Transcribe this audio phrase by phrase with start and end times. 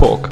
[0.00, 0.30] Talk,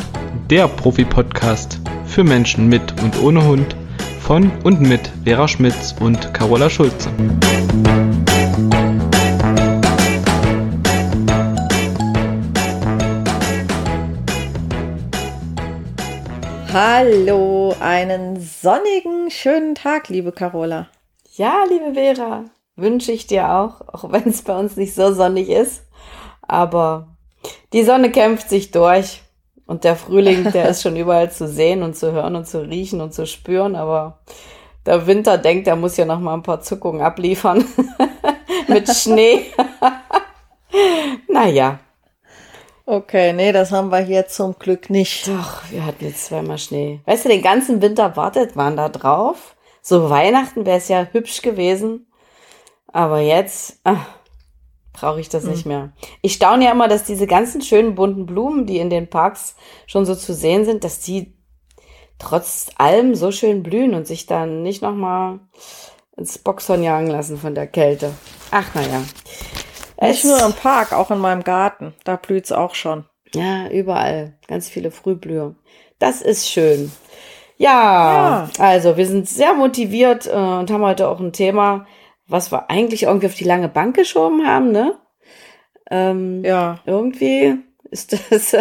[0.48, 3.76] der Profi-Podcast für Menschen mit und ohne Hund
[4.18, 7.10] von und mit Vera Schmitz und Carola Schulze.
[16.72, 20.88] Hallo, einen sonnigen, schönen Tag, liebe Carola.
[21.36, 22.44] Ja, liebe Vera,
[22.76, 25.82] wünsche ich dir auch, auch wenn es bei uns nicht so sonnig ist.
[26.40, 27.08] Aber
[27.74, 29.20] die Sonne kämpft sich durch
[29.68, 33.00] und der Frühling, der ist schon überall zu sehen und zu hören und zu riechen
[33.00, 33.76] und zu spüren.
[33.76, 34.18] Aber
[34.84, 37.64] der Winter denkt, er muss ja noch mal ein paar Zuckungen abliefern
[38.66, 39.42] mit Schnee.
[41.28, 41.78] naja,
[42.90, 45.28] Okay, nee, das haben wir hier zum Glück nicht.
[45.28, 47.02] Doch, wir hatten jetzt zweimal Schnee.
[47.04, 49.56] Weißt du, den ganzen Winter wartet man da drauf.
[49.82, 52.06] So Weihnachten wäre es ja hübsch gewesen.
[52.90, 53.78] Aber jetzt
[54.98, 55.50] brauche ich das hm.
[55.50, 55.92] nicht mehr.
[56.22, 60.04] Ich staune ja immer, dass diese ganzen schönen bunten Blumen, die in den Parks schon
[60.04, 61.34] so zu sehen sind, dass die
[62.18, 65.40] trotz allem so schön blühen und sich dann nicht nochmal
[66.16, 68.12] ins Boxhorn jagen lassen von der Kälte.
[68.50, 69.02] Ach, naja.
[70.00, 71.94] Nicht nur im Park, auch in meinem Garten.
[72.04, 73.04] Da blüht's auch schon.
[73.34, 74.38] Ja, überall.
[74.46, 75.54] Ganz viele Frühblüher.
[75.98, 76.92] Das ist schön.
[77.56, 78.64] Ja, ja.
[78.64, 81.86] also wir sind sehr motiviert äh, und haben heute auch ein Thema,
[82.28, 84.98] was wir eigentlich irgendwie auf die lange Bank geschoben haben, ne?
[85.90, 86.80] Ähm, ja.
[86.86, 87.56] Irgendwie
[87.90, 88.54] ist das,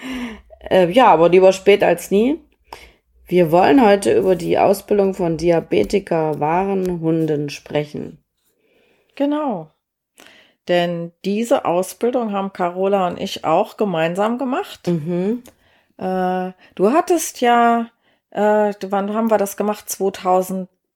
[0.70, 2.40] äh, ja, aber lieber spät als nie.
[3.26, 8.24] Wir wollen heute über die Ausbildung von Diabetiker Warenhunden sprechen.
[9.14, 9.70] Genau.
[10.68, 14.86] Denn diese Ausbildung haben Carola und ich auch gemeinsam gemacht.
[14.86, 15.42] Mhm.
[15.96, 17.90] Äh, du hattest ja,
[18.30, 19.88] äh, wann haben wir das gemacht?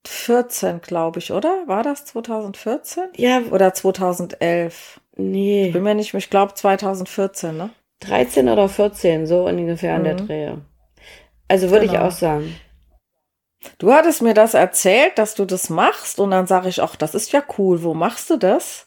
[0.04, 1.64] 2014, glaube ich, oder?
[1.66, 3.04] War das 2014?
[3.16, 3.40] Ja.
[3.50, 5.00] Oder 2011?
[5.16, 5.66] Nee.
[5.68, 7.70] Ich bin mir nicht, ich glaube 2014, ne?
[8.00, 10.04] 13 oder 14, so ungefähr an mhm.
[10.04, 10.58] der Drehe.
[11.48, 12.00] Also würde genau.
[12.00, 12.54] ich auch sagen.
[13.78, 17.14] Du hattest mir das erzählt, dass du das machst und dann sage ich, ach, das
[17.14, 17.82] ist ja cool.
[17.82, 18.86] Wo machst du das?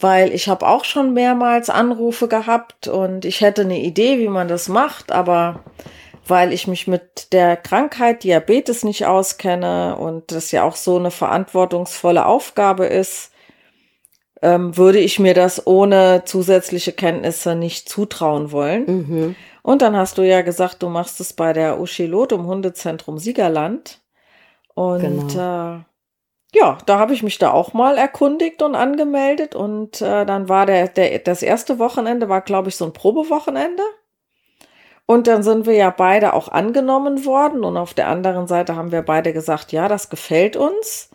[0.00, 4.48] weil ich habe auch schon mehrmals Anrufe gehabt und ich hätte eine Idee, wie man
[4.48, 5.60] das macht, aber
[6.26, 11.10] weil ich mich mit der Krankheit Diabetes nicht auskenne und das ja auch so eine
[11.10, 13.32] verantwortungsvolle Aufgabe ist,
[14.42, 18.84] ähm, würde ich mir das ohne zusätzliche Kenntnisse nicht zutrauen wollen.
[18.86, 19.36] Mhm.
[19.62, 24.00] Und dann hast du ja gesagt, du machst es bei der Uschilot im Hundezentrum Siegerland.
[24.74, 25.76] Und genau.
[25.76, 25.78] äh,
[26.54, 30.66] ja, da habe ich mich da auch mal erkundigt und angemeldet und äh, dann war
[30.66, 33.82] der, der das erste Wochenende war glaube ich so ein Probewochenende
[35.06, 38.92] und dann sind wir ja beide auch angenommen worden und auf der anderen Seite haben
[38.92, 41.10] wir beide gesagt, ja, das gefällt uns,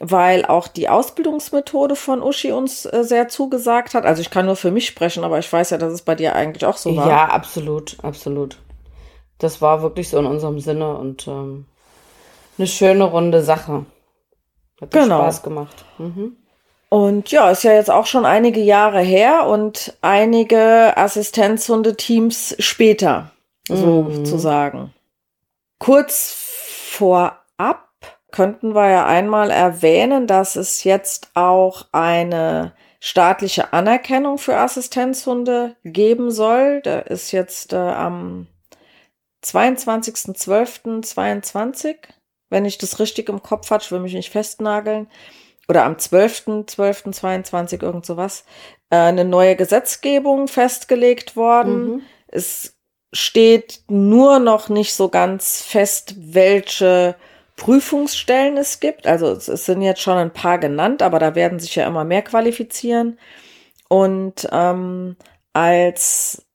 [0.00, 4.04] weil auch die Ausbildungsmethode von Uschi uns äh, sehr zugesagt hat.
[4.06, 6.36] Also ich kann nur für mich sprechen, aber ich weiß ja, dass es bei dir
[6.36, 7.08] eigentlich auch so war.
[7.08, 8.58] Ja, absolut, absolut.
[9.38, 11.66] Das war wirklich so in unserem Sinne und ähm,
[12.56, 13.86] eine schöne runde Sache.
[14.80, 15.18] Hat genau.
[15.18, 15.84] Spaß gemacht.
[15.98, 16.36] Mhm.
[16.88, 23.30] Und ja, ist ja jetzt auch schon einige Jahre her und einige Assistenzhundeteams später,
[23.68, 24.78] sozusagen.
[24.78, 24.90] Mhm.
[25.78, 26.32] Kurz
[26.90, 27.84] vorab
[28.30, 36.30] könnten wir ja einmal erwähnen, dass es jetzt auch eine staatliche Anerkennung für Assistenzhunde geben
[36.30, 36.80] soll.
[36.82, 38.46] Da ist jetzt äh, am
[39.44, 41.96] 22.12.22
[42.50, 45.08] wenn ich das richtig im Kopf hatte, ich will mich nicht festnageln,
[45.68, 48.44] oder am 12.12.22 irgend sowas,
[48.90, 51.86] äh, eine neue Gesetzgebung festgelegt worden.
[51.86, 52.02] Mhm.
[52.26, 52.74] Es
[53.12, 57.16] steht nur noch nicht so ganz fest, welche
[57.56, 59.06] Prüfungsstellen es gibt.
[59.06, 62.04] Also es, es sind jetzt schon ein paar genannt, aber da werden sich ja immer
[62.04, 63.18] mehr qualifizieren.
[63.88, 65.16] Und ähm,
[65.52, 66.46] als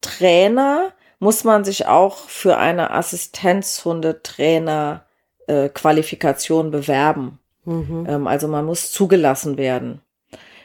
[0.00, 5.06] Trainer muss man sich auch für eine Assistenzhundetrainer
[5.46, 7.38] äh, Qualifikation bewerben.
[7.66, 8.06] Mhm.
[8.08, 10.00] Ähm, also man muss zugelassen werden.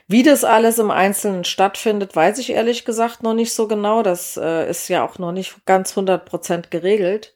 [0.07, 4.03] Wie das alles im Einzelnen stattfindet, weiß ich ehrlich gesagt noch nicht so genau.
[4.03, 7.33] Das äh, ist ja auch noch nicht ganz 100 Prozent geregelt.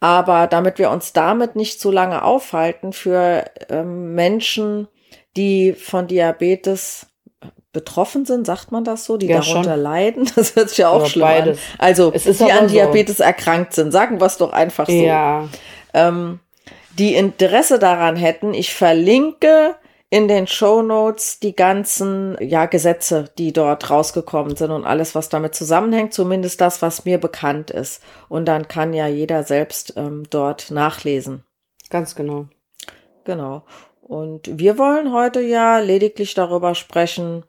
[0.00, 4.88] Aber damit wir uns damit nicht zu lange aufhalten für ähm, Menschen,
[5.36, 7.06] die von Diabetes
[7.72, 9.82] betroffen sind, sagt man das so, die ja, darunter schon.
[9.82, 10.30] leiden.
[10.36, 11.58] Das hört sich ja auch Oder schlimm beides.
[11.58, 11.86] an.
[11.86, 13.22] Also die an Diabetes so.
[13.22, 14.92] erkrankt sind, sagen wir es doch einfach so.
[14.92, 15.48] Ja.
[15.92, 16.40] Ähm,
[16.98, 19.76] die Interesse daran hätten, ich verlinke
[20.08, 25.28] in den Show Notes die ganzen ja, Gesetze, die dort rausgekommen sind und alles, was
[25.28, 28.02] damit zusammenhängt, zumindest das, was mir bekannt ist.
[28.28, 31.44] Und dann kann ja jeder selbst ähm, dort nachlesen.
[31.90, 32.46] Ganz genau.
[33.24, 33.64] Genau.
[34.00, 37.44] Und wir wollen heute ja lediglich darüber sprechen,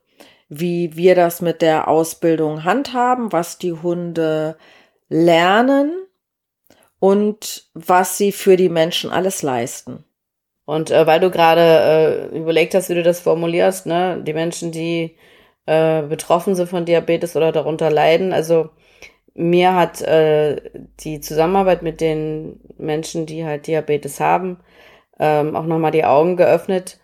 [0.49, 4.57] wie wir das mit der Ausbildung handhaben, was die Hunde
[5.09, 6.06] lernen
[6.99, 10.03] und was sie für die Menschen alles leisten.
[10.65, 14.71] Und äh, weil du gerade äh, überlegt hast, wie du das formulierst, ne, die Menschen,
[14.71, 15.15] die
[15.65, 18.69] äh, betroffen sind von Diabetes oder darunter leiden, also
[19.37, 20.59] mir hat äh,
[20.99, 24.59] die Zusammenarbeit mit den Menschen, die halt Diabetes haben,
[25.19, 26.99] ähm, auch nochmal die Augen geöffnet,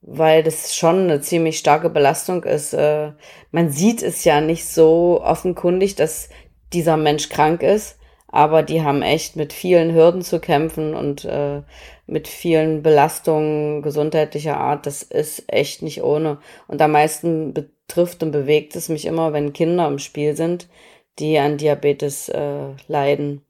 [0.00, 2.72] weil das schon eine ziemlich starke Belastung ist.
[2.72, 3.12] Äh,
[3.50, 6.30] man sieht es ja nicht so offenkundig, dass
[6.72, 7.95] dieser Mensch krank ist,
[8.36, 11.62] aber die haben echt mit vielen Hürden zu kämpfen und äh,
[12.06, 14.84] mit vielen Belastungen gesundheitlicher Art.
[14.84, 16.36] Das ist echt nicht ohne.
[16.68, 20.68] Und am meisten betrifft und bewegt es mich immer, wenn Kinder im Spiel sind,
[21.18, 23.40] die an Diabetes äh, leiden.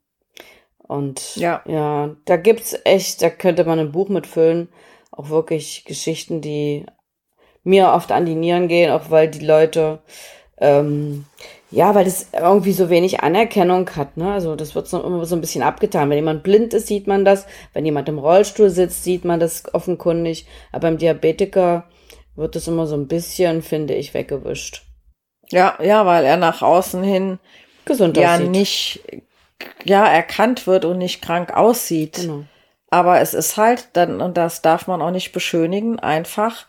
[0.78, 1.62] Und ja.
[1.66, 4.68] ja, da gibt's echt, da könnte man ein Buch mitfüllen,
[5.10, 6.86] auch wirklich Geschichten, die
[7.64, 9.98] mir oft an die Nieren gehen, auch weil die Leute
[10.58, 11.24] ähm,
[11.70, 14.16] ja, weil das irgendwie so wenig Anerkennung hat.
[14.16, 14.32] Ne?
[14.32, 16.08] Also das wird so, immer so ein bisschen abgetan.
[16.08, 17.46] Wenn jemand blind ist, sieht man das.
[17.72, 20.46] Wenn jemand im Rollstuhl sitzt, sieht man das offenkundig.
[20.70, 21.88] Aber beim Diabetiker
[22.36, 24.84] wird das immer so ein bisschen, finde ich, weggewischt.
[25.50, 27.38] Ja, ja, weil er nach außen hin
[27.84, 28.50] gesund ja aussieht.
[28.50, 29.00] nicht
[29.84, 32.16] ja erkannt wird und nicht krank aussieht.
[32.22, 32.44] Genau.
[32.90, 36.66] Aber es ist halt dann und das darf man auch nicht beschönigen, einfach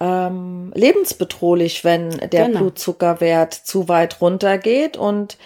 [0.00, 2.60] ähm, lebensbedrohlich, wenn der genau.
[2.60, 4.96] Blutzuckerwert zu weit runtergeht.
[4.96, 5.36] Und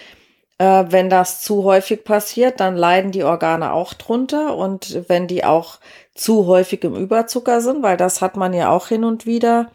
[0.57, 4.55] äh, wenn das zu häufig passiert, dann leiden die Organe auch drunter.
[4.55, 5.79] Und wenn die auch
[6.15, 9.69] zu häufig im Überzucker sind, weil das hat man ja auch hin und wieder,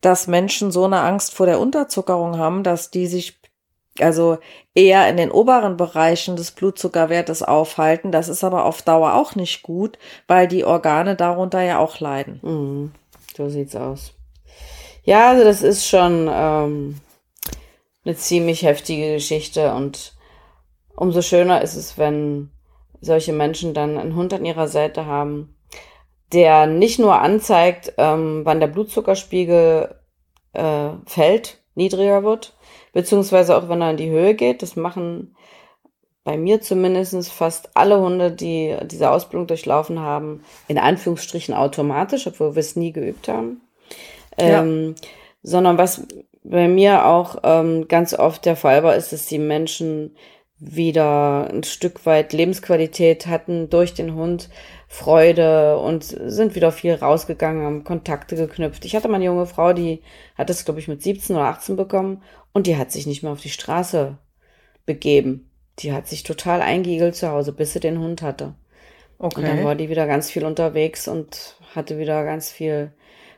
[0.00, 3.38] dass Menschen so eine Angst vor der Unterzuckerung haben, dass die sich
[4.00, 4.38] also
[4.74, 8.10] eher in den oberen Bereichen des Blutzuckerwertes aufhalten.
[8.10, 12.40] Das ist aber auf Dauer auch nicht gut, weil die Organe darunter ja auch leiden.
[12.42, 12.92] Mhm.
[13.36, 14.13] So sieht's aus.
[15.04, 17.00] Ja, also das ist schon ähm,
[18.04, 20.14] eine ziemlich heftige Geschichte und
[20.96, 22.50] umso schöner ist es, wenn
[23.02, 25.56] solche Menschen dann einen Hund an ihrer Seite haben,
[26.32, 29.94] der nicht nur anzeigt, ähm, wann der Blutzuckerspiegel
[30.54, 32.56] äh, fällt, niedriger wird,
[32.94, 34.62] beziehungsweise auch wenn er in die Höhe geht.
[34.62, 35.36] Das machen
[36.24, 42.54] bei mir zumindest fast alle Hunde, die diese Ausbildung durchlaufen haben, in Anführungsstrichen automatisch, obwohl
[42.54, 43.60] wir es nie geübt haben.
[44.38, 45.08] Ähm, ja.
[45.42, 46.06] Sondern was
[46.42, 50.14] bei mir auch ähm, ganz oft der Fall war, ist, dass die Menschen
[50.58, 54.48] wieder ein Stück weit Lebensqualität hatten durch den Hund,
[54.88, 58.84] Freude und sind wieder viel rausgegangen, haben Kontakte geknüpft.
[58.84, 60.02] Ich hatte mal eine junge Frau, die
[60.36, 62.22] hat das, glaube ich, mit 17 oder 18 bekommen
[62.52, 64.16] und die hat sich nicht mehr auf die Straße
[64.86, 65.50] begeben.
[65.80, 68.54] Die hat sich total eingeigelt zu Hause, bis sie den Hund hatte.
[69.18, 69.40] Okay.
[69.40, 72.92] Und dann war die wieder ganz viel unterwegs und hatte wieder ganz viel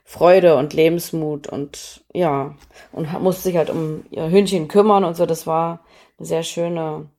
[0.08, 2.54] Freude und Lebensmut und ja,
[2.92, 5.26] und musste sich halt um ihr Hündchen kümmern und so.
[5.26, 5.80] Das war
[6.16, 7.10] eine sehr schöne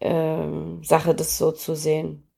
[0.00, 0.44] äh,
[0.82, 2.28] Sache, das so zu sehen.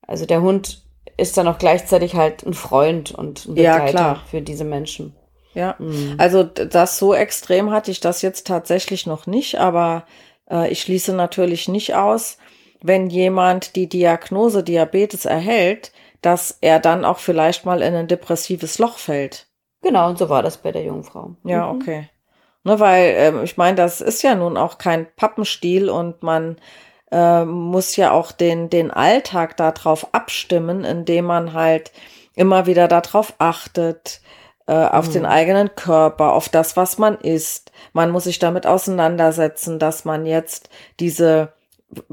[0.00, 0.82] Also der Hund
[1.18, 5.14] ist dann auch gleichzeitig halt ein Freund und ein Begleiter ja, für diese Menschen.
[5.52, 6.14] Ja, mhm.
[6.16, 10.06] also das so extrem hatte ich das jetzt tatsächlich noch nicht, aber
[10.50, 12.38] äh, ich schließe natürlich nicht aus,
[12.80, 15.92] wenn jemand die Diagnose Diabetes erhält,
[16.22, 19.48] dass er dann auch vielleicht mal in ein depressives Loch fällt.
[19.82, 21.34] Genau, und so war das bei der Jungfrau.
[21.44, 21.80] Ja, mhm.
[21.80, 22.08] okay.
[22.64, 26.56] Ne, weil ähm, ich meine, das ist ja nun auch kein Pappenstiel und man
[27.10, 31.90] äh, muss ja auch den, den Alltag darauf abstimmen, indem man halt
[32.36, 34.20] immer wieder darauf achtet,
[34.66, 35.12] äh, auf mhm.
[35.12, 37.72] den eigenen Körper, auf das, was man isst.
[37.92, 40.70] Man muss sich damit auseinandersetzen, dass man jetzt
[41.00, 41.52] diese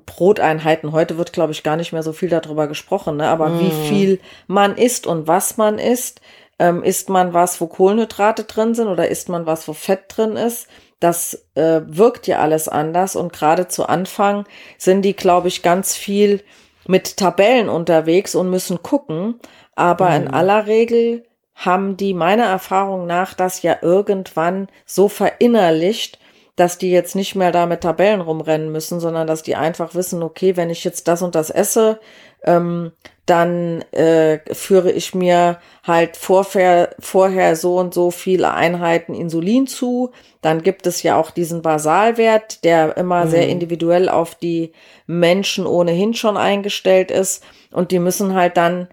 [0.05, 0.91] Broteinheiten.
[0.91, 3.27] Heute wird, glaube ich, gar nicht mehr so viel darüber gesprochen, ne?
[3.27, 3.59] aber mm.
[3.59, 6.21] wie viel man isst und was man isst.
[6.62, 10.36] Ähm, isst man was, wo Kohlenhydrate drin sind oder isst man was, wo Fett drin
[10.36, 10.67] ist?
[11.00, 14.45] Das äh, wirkt ja alles anders und gerade zu Anfang
[14.77, 16.43] sind die, glaube ich, ganz viel
[16.86, 19.39] mit Tabellen unterwegs und müssen gucken.
[19.75, 20.15] Aber mm.
[20.15, 21.24] in aller Regel
[21.55, 26.19] haben die meiner Erfahrung nach das ja irgendwann so verinnerlicht,
[26.59, 30.21] dass die jetzt nicht mehr da mit Tabellen rumrennen müssen, sondern dass die einfach wissen,
[30.21, 32.01] okay, wenn ich jetzt das und das esse,
[32.43, 32.91] ähm,
[33.25, 40.11] dann äh, führe ich mir halt vorher, vorher so und so viele Einheiten Insulin zu.
[40.41, 43.29] Dann gibt es ja auch diesen Basalwert, der immer mhm.
[43.29, 44.73] sehr individuell auf die
[45.07, 47.41] Menschen ohnehin schon eingestellt ist.
[47.71, 48.89] Und die müssen halt dann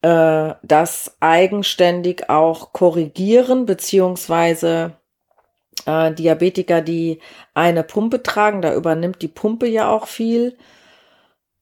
[0.00, 4.96] äh, das eigenständig auch korrigieren, beziehungsweise
[5.88, 7.20] äh, Diabetiker, die
[7.54, 10.56] eine Pumpe tragen, da übernimmt die Pumpe ja auch viel.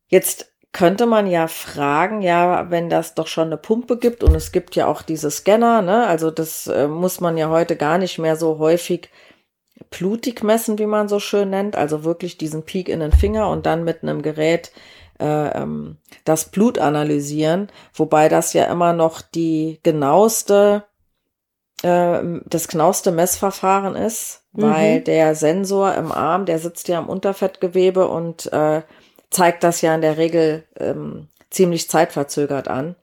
[0.09, 4.53] Jetzt könnte man ja fragen, ja, wenn das doch schon eine Pumpe gibt und es
[4.53, 8.19] gibt ja auch diese Scanner, ne, also das äh, muss man ja heute gar nicht
[8.19, 9.11] mehr so häufig
[9.91, 13.67] Blutig messen, wie man so schön nennt, also wirklich diesen Peak in den Finger und
[13.67, 14.73] dann mit einem Gerät
[15.21, 20.85] äh, ähm, das Blut analysieren, wobei das ja immer noch die genaueste,
[21.83, 24.63] äh, das genaueste Messverfahren ist, mhm.
[24.63, 28.83] weil der Sensor im Arm, der sitzt ja am Unterfettgewebe und äh,
[29.31, 32.97] zeigt das ja in der Regel ähm, ziemlich zeitverzögert an.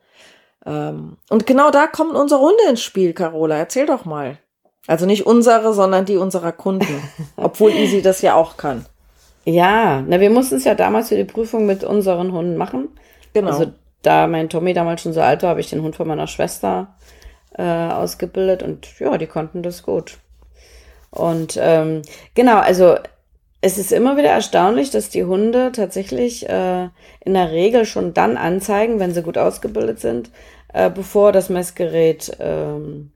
[0.65, 3.57] Ähm, und genau da kommt unsere Hunde ins Spiel, Carola.
[3.57, 4.37] Erzähl doch mal.
[4.87, 7.01] Also nicht unsere, sondern die unserer Kunden.
[7.35, 8.85] Obwohl Easy das ja auch kann.
[9.45, 12.89] Ja, na, wir mussten es ja damals für die Prüfung mit unseren Hunden machen.
[13.33, 13.49] Genau.
[13.49, 16.27] Also da mein Tommy damals schon so alt war, habe ich den Hund von meiner
[16.27, 16.95] Schwester
[17.57, 20.17] äh, ausgebildet und ja, die konnten das gut.
[21.11, 22.01] Und ähm,
[22.33, 22.97] genau, also
[23.61, 26.89] es ist immer wieder erstaunlich, dass die Hunde tatsächlich äh,
[27.21, 30.31] in der Regel schon dann anzeigen, wenn sie gut ausgebildet sind,
[30.73, 33.11] äh, bevor das Messgerät ähm,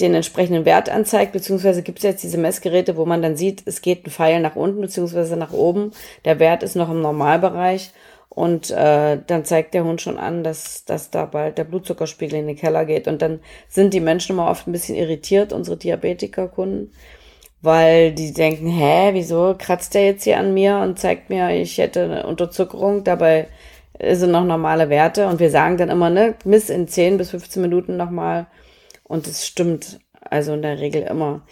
[0.00, 3.80] den entsprechenden Wert anzeigt, beziehungsweise gibt es jetzt diese Messgeräte, wo man dann sieht, es
[3.80, 5.92] geht ein Pfeil nach unten beziehungsweise nach oben,
[6.24, 7.92] der Wert ist noch im Normalbereich
[8.28, 12.46] und äh, dann zeigt der Hund schon an, dass, dass da bald der Blutzuckerspiegel in
[12.48, 13.06] den Keller geht.
[13.06, 16.92] Und dann sind die Menschen immer oft ein bisschen irritiert, unsere Diabetikerkunden,
[17.62, 21.78] weil die denken, hä, wieso kratzt der jetzt hier an mir und zeigt mir, ich
[21.78, 23.46] hätte eine Unterzuckerung, dabei
[24.02, 25.28] sind noch normale Werte.
[25.28, 28.46] Und wir sagen dann immer, ne, miss in 10 bis 15 Minuten nochmal
[29.04, 31.42] und es stimmt also in der Regel immer.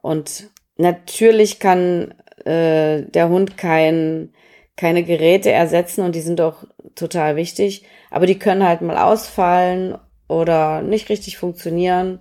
[0.00, 4.32] Und natürlich kann äh, der Hund kein,
[4.78, 6.62] keine Geräte ersetzen und die sind auch
[6.94, 12.20] total wichtig, aber die können halt mal ausfallen oder nicht richtig funktionieren.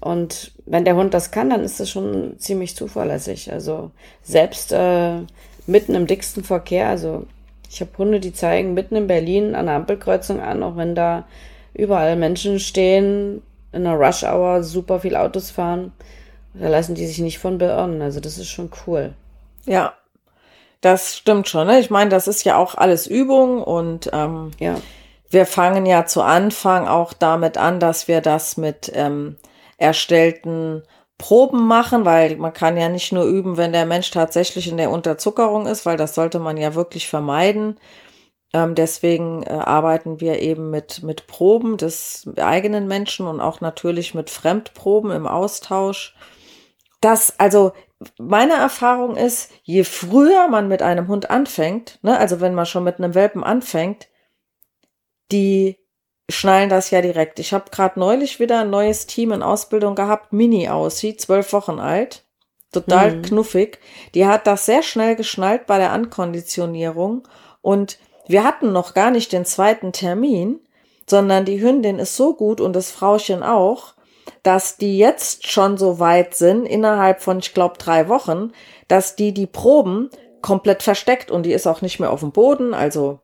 [0.00, 3.52] Und wenn der Hund das kann, dann ist das schon ziemlich zuverlässig.
[3.52, 3.90] Also
[4.22, 5.18] selbst äh,
[5.66, 7.26] mitten im dicksten Verkehr, also
[7.68, 11.26] ich habe Hunde, die zeigen mitten in Berlin an der Ampelkreuzung an, auch wenn da
[11.74, 15.92] überall Menschen stehen, in einer Rush Hour super viel Autos fahren.
[16.54, 18.02] Da lassen die sich nicht von beirren.
[18.02, 19.14] Also das ist schon cool.
[19.64, 19.94] Ja,
[20.82, 21.68] das stimmt schon.
[21.68, 21.80] Ne?
[21.80, 24.76] Ich meine, das ist ja auch alles Übung und ähm, ja.
[25.30, 29.36] wir fangen ja zu Anfang auch damit an, dass wir das mit ähm,
[29.78, 30.82] erstellten
[31.18, 34.90] Proben machen, weil man kann ja nicht nur üben, wenn der Mensch tatsächlich in der
[34.90, 37.78] Unterzuckerung ist, weil das sollte man ja wirklich vermeiden.
[38.52, 44.14] Ähm, deswegen äh, arbeiten wir eben mit, mit Proben des eigenen Menschen und auch natürlich
[44.14, 46.16] mit Fremdproben im Austausch.
[47.00, 47.72] Das, also
[48.18, 52.84] meine Erfahrung ist, je früher man mit einem Hund anfängt, ne, also wenn man schon
[52.84, 54.08] mit einem Welpen anfängt,
[55.30, 55.78] die
[56.28, 57.38] schnallen das ja direkt.
[57.38, 61.78] Ich habe gerade neulich wieder ein neues Team in Ausbildung gehabt, Mini aussieht, zwölf Wochen
[61.78, 62.24] alt,
[62.72, 63.22] total mhm.
[63.22, 63.78] knuffig.
[64.14, 67.28] Die hat das sehr schnell geschnallt bei der Ankonditionierung
[67.60, 70.60] und wir hatten noch gar nicht den zweiten Termin,
[71.08, 73.94] sondern die Hündin ist so gut und das Frauchen auch,
[74.42, 78.52] dass die jetzt schon so weit sind, innerhalb von, ich glaube, drei Wochen,
[78.88, 82.74] dass die die Proben komplett versteckt und die ist auch nicht mehr auf dem Boden.
[82.74, 83.20] Also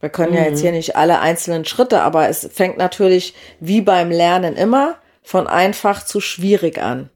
[0.00, 0.38] wir können mhm.
[0.38, 0.62] ja jetzt mhm.
[0.62, 6.04] hier nicht alle einzelnen Schritte, aber es fängt natürlich wie beim Lernen immer von einfach
[6.04, 7.10] zu schwierig an.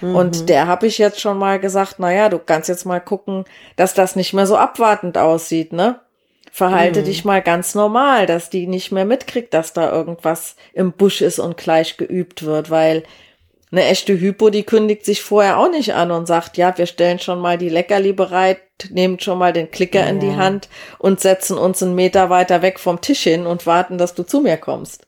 [0.00, 0.14] Mhm.
[0.14, 3.44] Und der habe ich jetzt schon mal gesagt, na ja, du kannst jetzt mal gucken,
[3.76, 6.00] dass das nicht mehr so abwartend aussieht, ne?
[6.52, 7.04] Verhalte mhm.
[7.06, 11.38] dich mal ganz normal, dass die nicht mehr mitkriegt, dass da irgendwas im Busch ist
[11.38, 13.04] und gleich geübt wird, weil
[13.72, 17.18] eine echte Hypo, die kündigt sich vorher auch nicht an und sagt, ja, wir stellen
[17.18, 20.08] schon mal die Leckerli bereit, nehmen schon mal den Klicker ja.
[20.08, 20.68] in die Hand
[20.98, 24.40] und setzen uns einen Meter weiter weg vom Tisch hin und warten, dass du zu
[24.40, 25.06] mir kommst.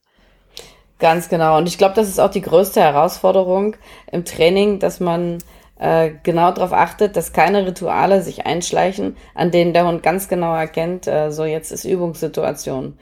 [0.99, 1.59] Ganz genau.
[1.59, 3.77] Und ich glaube, das ist auch die größte Herausforderung
[4.11, 5.39] im Training, dass man
[5.79, 10.55] äh, genau darauf achtet, dass keine Rituale sich einschleichen, an denen der Hund ganz genau
[10.55, 12.97] erkennt, äh, so jetzt ist Übungssituation.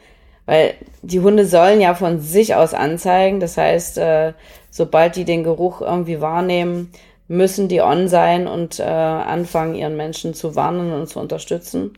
[0.45, 3.39] Weil die Hunde sollen ja von sich aus anzeigen.
[3.39, 4.33] Das heißt, äh,
[4.69, 6.91] sobald die den Geruch irgendwie wahrnehmen,
[7.27, 11.97] müssen die on sein und äh, anfangen, ihren Menschen zu warnen und zu unterstützen.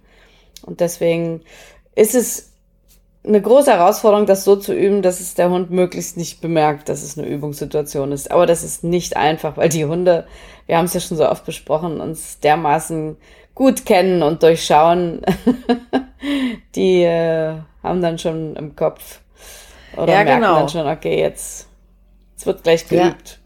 [0.63, 1.41] Und deswegen
[1.95, 2.51] ist es
[3.25, 7.03] eine große Herausforderung, das so zu üben, dass es der Hund möglichst nicht bemerkt, dass
[7.03, 8.31] es eine Übungssituation ist.
[8.31, 10.27] Aber das ist nicht einfach, weil die Hunde,
[10.67, 13.17] wir haben es ja schon so oft besprochen, uns dermaßen
[13.53, 15.21] gut kennen und durchschauen.
[16.75, 19.21] die äh, haben dann schon im Kopf
[19.95, 20.59] oder ja, merken genau.
[20.59, 21.67] dann schon, okay, jetzt,
[22.31, 23.39] jetzt wird gleich geübt.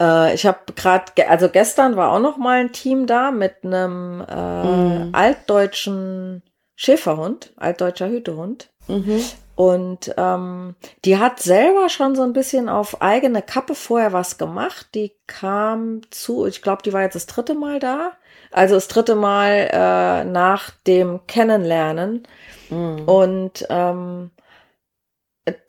[0.00, 0.26] Ja.
[0.28, 4.24] Äh, ich habe gerade, also gestern war auch noch mal ein Team da mit einem
[4.28, 5.14] äh, mm.
[5.14, 6.42] altdeutschen
[6.82, 8.68] Schäferhund, altdeutscher Hütehund.
[8.88, 9.22] Mhm.
[9.54, 10.74] Und ähm,
[11.04, 14.88] die hat selber schon so ein bisschen auf eigene Kappe vorher was gemacht.
[14.96, 18.12] Die kam zu, ich glaube, die war jetzt das dritte Mal da.
[18.50, 22.26] Also das dritte Mal äh, nach dem Kennenlernen.
[22.68, 23.04] Mhm.
[23.04, 24.32] Und ähm,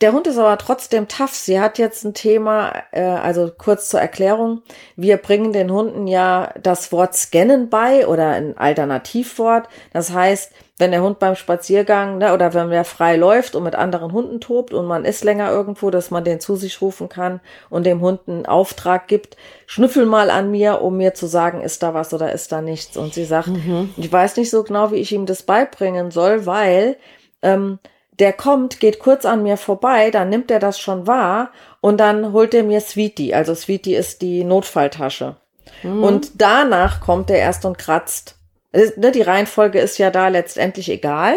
[0.01, 1.33] der Hund ist aber trotzdem tough.
[1.33, 4.61] Sie hat jetzt ein Thema, äh, also kurz zur Erklärung.
[4.95, 9.67] Wir bringen den Hunden ja das Wort scannen bei oder ein Alternativwort.
[9.91, 10.51] Das heißt,
[10.83, 14.41] wenn der Hund beim Spaziergang ne, oder wenn der frei läuft und mit anderen Hunden
[14.41, 18.01] tobt und man ist länger irgendwo, dass man den zu sich rufen kann und dem
[18.01, 22.13] Hund einen Auftrag gibt, schnüffel mal an mir, um mir zu sagen, ist da was
[22.13, 22.97] oder ist da nichts.
[22.97, 23.93] Und sie sagt, mhm.
[23.95, 26.97] ich weiß nicht so genau, wie ich ihm das beibringen soll, weil
[27.41, 27.79] ähm,
[28.19, 32.33] der kommt, geht kurz an mir vorbei, dann nimmt er das schon wahr und dann
[32.33, 33.33] holt er mir Sweetie.
[33.33, 35.37] Also Sweetie ist die Notfalltasche.
[35.81, 36.03] Mhm.
[36.03, 38.35] Und danach kommt er erst und kratzt.
[38.73, 41.35] Ne, die Reihenfolge ist ja da letztendlich egal.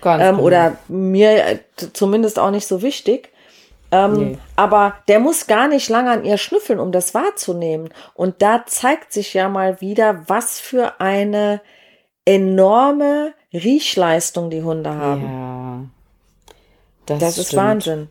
[0.00, 0.42] Ganz ähm, genau.
[0.42, 1.58] Oder mir äh,
[1.92, 3.30] zumindest auch nicht so wichtig.
[3.92, 4.38] Ähm, nee.
[4.56, 7.88] Aber der muss gar nicht lange an ihr schnüffeln, um das wahrzunehmen.
[8.14, 11.60] Und da zeigt sich ja mal wieder, was für eine
[12.24, 15.22] enorme Riechleistung die Hunde haben.
[15.22, 15.84] Ja.
[17.06, 18.08] Das, das ist Wahnsinn.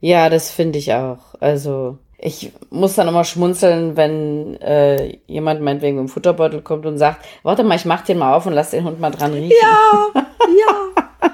[0.00, 1.34] Ja, das finde ich auch.
[1.40, 7.24] Also ich muss dann immer schmunzeln, wenn äh, jemand meinetwegen im Futterbeutel kommt und sagt,
[7.42, 9.52] warte mal, ich mach den mal auf und lass den Hund mal dran riechen.
[9.60, 10.22] Ja,
[10.58, 11.30] ja.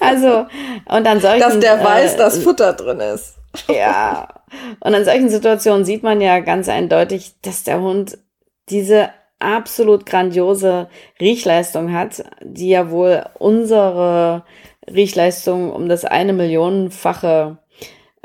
[0.00, 0.46] also,
[0.86, 1.40] und an solchen...
[1.40, 3.36] Dass der weiß, äh, dass Futter drin ist.
[3.68, 4.28] ja.
[4.80, 8.18] Und an solchen Situationen sieht man ja ganz eindeutig, dass der Hund
[8.70, 10.88] diese absolut grandiose
[11.20, 14.44] Riechleistung hat, die ja wohl unsere
[14.88, 17.58] Riechleistung um das eine Millionenfache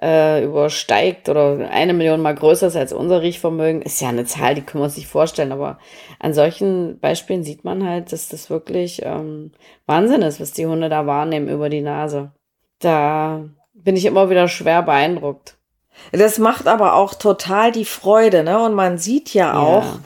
[0.01, 4.55] äh, übersteigt oder eine Million mal größer ist als unser Riechvermögen, ist ja eine Zahl,
[4.55, 5.51] die können wir uns nicht vorstellen.
[5.51, 5.79] Aber
[6.19, 9.51] an solchen Beispielen sieht man halt, dass das wirklich ähm,
[9.85, 12.31] Wahnsinn ist, was die Hunde da wahrnehmen über die Nase.
[12.79, 15.57] Da bin ich immer wieder schwer beeindruckt.
[16.11, 18.63] Das macht aber auch total die Freude, ne?
[18.63, 19.59] Und man sieht ja, ja.
[19.59, 20.03] auch, ähm,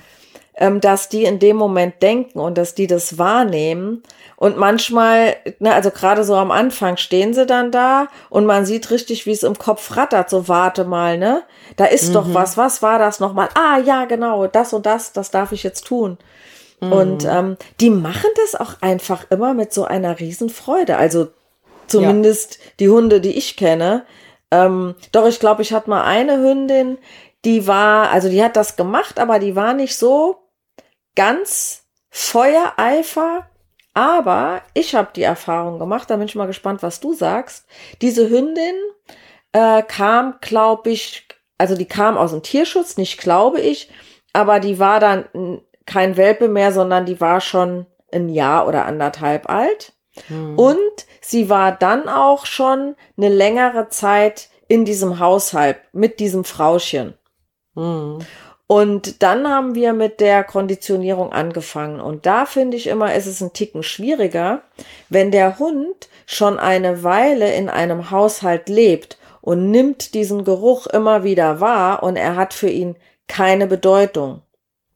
[0.81, 4.03] dass die in dem Moment denken und dass die das wahrnehmen.
[4.35, 8.91] Und manchmal, ne, also gerade so am Anfang stehen sie dann da und man sieht
[8.91, 10.29] richtig, wie es im Kopf rattert.
[10.29, 11.43] So, warte mal, ne?
[11.75, 12.13] Da ist mhm.
[12.13, 12.57] doch was.
[12.57, 13.49] Was war das nochmal?
[13.55, 16.17] Ah, ja, genau, das und das, das darf ich jetzt tun.
[16.81, 16.91] Mhm.
[16.91, 20.97] Und ähm, die machen das auch einfach immer mit so einer Riesenfreude.
[20.97, 21.27] Also
[21.87, 22.71] zumindest ja.
[22.79, 24.05] die Hunde, die ich kenne.
[24.51, 26.97] Ähm, doch, ich glaube, ich hatte mal eine Hündin,
[27.45, 30.42] die war, also die hat das gemacht, aber die war nicht so
[31.15, 33.47] ganz Feuereifer
[33.93, 37.67] aber ich habe die Erfahrung gemacht, da bin ich mal gespannt, was du sagst.
[38.01, 38.75] Diese Hündin
[39.51, 43.91] äh, kam, glaube ich, also die kam aus dem Tierschutz, nicht glaube ich,
[44.33, 49.49] aber die war dann kein Welpe mehr, sondern die war schon ein Jahr oder anderthalb
[49.49, 49.93] alt.
[50.27, 50.57] Hm.
[50.57, 57.13] Und sie war dann auch schon eine längere Zeit in diesem Haushalt mit diesem Frauchen.
[57.75, 58.19] Hm.
[58.67, 61.99] Und dann haben wir mit der Konditionierung angefangen.
[61.99, 64.61] Und da finde ich immer, ist es ein Ticken schwieriger,
[65.09, 71.23] wenn der Hund schon eine Weile in einem Haushalt lebt und nimmt diesen Geruch immer
[71.23, 72.95] wieder wahr und er hat für ihn
[73.27, 74.41] keine Bedeutung.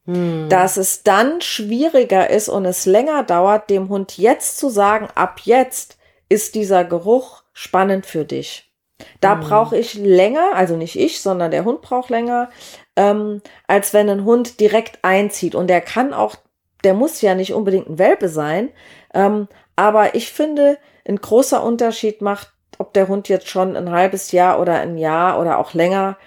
[0.05, 0.47] Hm.
[0.47, 5.41] Dass es dann schwieriger ist und es länger dauert, dem Hund jetzt zu sagen, ab
[5.43, 5.97] jetzt
[6.29, 8.71] ist dieser Geruch spannend für dich.
[9.19, 9.41] Da hm.
[9.41, 12.49] brauche ich länger, also nicht ich, sondern der Hund braucht länger,
[12.97, 15.55] ähm, als wenn ein Hund direkt einzieht.
[15.55, 16.35] Und der kann auch,
[16.83, 18.69] der muss ja nicht unbedingt ein Welpe sein.
[19.13, 24.31] Ähm, aber ich finde, ein großer Unterschied macht, ob der Hund jetzt schon ein halbes
[24.31, 26.17] Jahr oder ein Jahr oder auch länger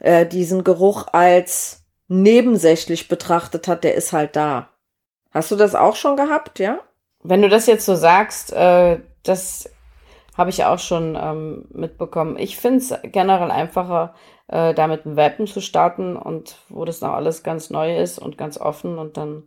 [0.00, 4.70] äh, diesen Geruch als nebensächlich betrachtet hat, der ist halt da.
[5.30, 6.80] Hast du das auch schon gehabt, ja?
[7.22, 9.70] Wenn du das jetzt so sagst, äh, das
[10.36, 12.36] habe ich auch schon ähm, mitbekommen.
[12.38, 14.14] Ich finde es generell einfacher,
[14.48, 18.18] äh, da mit einem Welpen zu starten und wo das noch alles ganz neu ist
[18.18, 19.44] und ganz offen und dann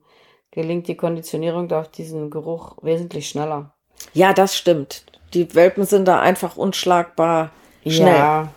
[0.52, 3.74] gelingt die Konditionierung durch diesen Geruch wesentlich schneller.
[4.14, 5.06] Ja, das stimmt.
[5.34, 7.52] Die Welpen sind da einfach unschlagbar
[7.86, 8.16] schnell.
[8.16, 8.50] Ja,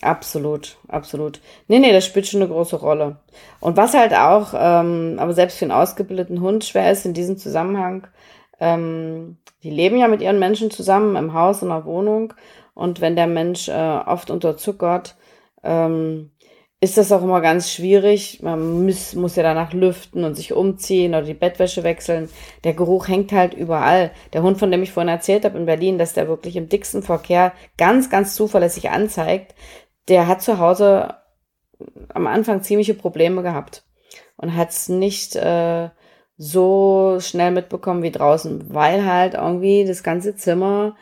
[0.00, 1.40] absolut, absolut.
[1.66, 3.16] Nee, nee, das spielt schon eine große Rolle.
[3.60, 7.38] Und was halt auch, ähm, aber selbst für einen ausgebildeten Hund schwer ist in diesem
[7.38, 8.06] Zusammenhang,
[8.60, 12.34] ähm, die leben ja mit ihren Menschen zusammen im Haus, in der Wohnung.
[12.74, 15.16] Und wenn der Mensch äh, oft unterzuckert,
[15.62, 16.30] ähm,
[16.80, 18.40] ist das auch immer ganz schwierig.
[18.42, 22.28] Man muss, muss ja danach lüften und sich umziehen oder die Bettwäsche wechseln.
[22.62, 24.12] Der Geruch hängt halt überall.
[24.32, 27.02] Der Hund, von dem ich vorhin erzählt habe in Berlin, dass der wirklich im dicksten
[27.02, 29.54] Verkehr ganz, ganz zuverlässig anzeigt,
[30.08, 31.16] der hat zu Hause
[32.08, 33.84] am Anfang ziemliche Probleme gehabt
[34.36, 35.90] und hat es nicht äh,
[36.36, 40.96] so schnell mitbekommen wie draußen, weil halt irgendwie das ganze Zimmer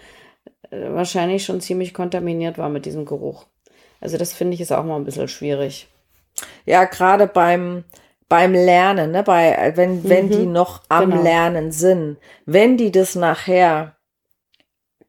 [0.70, 3.46] äh, wahrscheinlich schon ziemlich kontaminiert war mit diesem Geruch.
[4.00, 5.88] Also das finde ich ist auch mal ein bisschen schwierig.
[6.64, 7.84] Ja, gerade beim
[8.28, 11.22] beim Lernen, ne, bei wenn wenn mhm, die noch am genau.
[11.22, 13.96] Lernen sind, wenn die das nachher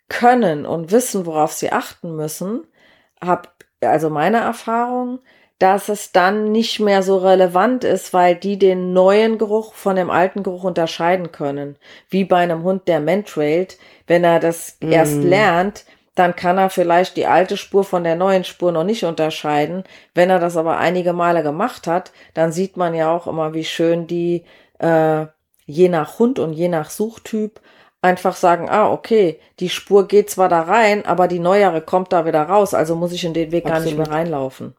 [0.07, 2.65] können und wissen, worauf sie achten müssen,
[3.19, 5.19] hab also meine Erfahrung,
[5.59, 10.11] dass es dann nicht mehr so relevant ist, weil die den neuen Geruch von dem
[10.11, 11.77] alten Geruch unterscheiden können.
[12.09, 13.77] Wie bei einem Hund, der mentrailt.
[14.05, 14.91] Wenn er das mm.
[14.91, 15.85] erst lernt,
[16.17, 19.83] dann kann er vielleicht die alte Spur von der neuen Spur noch nicht unterscheiden.
[20.15, 23.63] Wenn er das aber einige Male gemacht hat, dann sieht man ja auch immer, wie
[23.63, 24.43] schön die
[24.79, 25.27] äh,
[25.65, 27.61] je nach Hund und je nach Suchtyp
[28.01, 32.25] einfach sagen, ah, okay, die Spur geht zwar da rein, aber die neuere kommt da
[32.25, 33.83] wieder raus, also muss ich in den Weg Absolut.
[33.83, 34.75] gar nicht mehr reinlaufen.